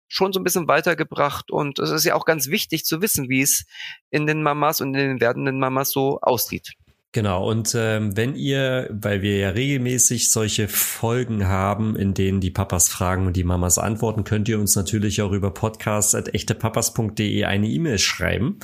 [0.08, 3.42] schon so ein bisschen weitergebracht und es ist ja auch ganz wichtig zu wissen, wie
[3.42, 3.66] es
[4.10, 6.74] in den Mamas und in den werdenden Mamas so aussieht.
[7.14, 12.52] Genau, und ähm, wenn ihr, weil wir ja regelmäßig solche Folgen haben, in denen die
[12.52, 18.00] Papas fragen und die Mamas antworten, könnt ihr uns natürlich auch über podcast.echtepapas.de eine E-Mail
[18.00, 18.60] schreiben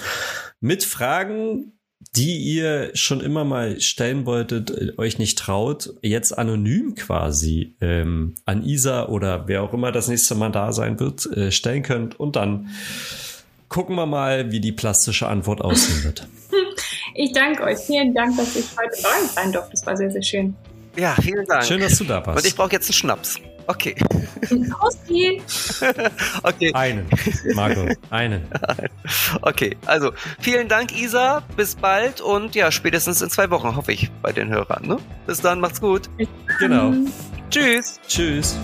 [0.61, 1.73] mit Fragen,
[2.15, 8.35] die ihr schon immer mal stellen wolltet, äh, euch nicht traut, jetzt anonym quasi ähm,
[8.45, 12.17] an Isa oder wer auch immer das nächste Mal da sein wird, äh, stellen könnt
[12.17, 12.69] und dann
[13.67, 16.27] gucken wir mal, wie die plastische Antwort aussehen wird.
[17.17, 17.79] Ich danke euch.
[17.79, 19.71] Vielen Dank, dass ich heute bei euch sein durfte.
[19.71, 20.55] Das war sehr, sehr schön.
[20.95, 21.65] Ja, vielen Dank.
[21.65, 22.39] Schön, dass du da warst.
[22.39, 23.39] Und ich brauche jetzt einen Schnaps.
[23.65, 23.95] Okay.
[24.69, 25.41] Prosti.
[26.43, 26.73] okay.
[26.73, 27.07] Einen,
[27.53, 28.47] Marco, einen.
[29.41, 31.43] Okay, also vielen Dank, Isa.
[31.55, 34.87] Bis bald und ja, spätestens in zwei Wochen hoffe ich bei den Hörern.
[34.87, 34.97] Ne?
[35.25, 36.09] Bis dann, macht's gut.
[36.59, 36.93] Genau.
[37.49, 37.99] Tschüss.
[38.07, 38.57] Tschüss.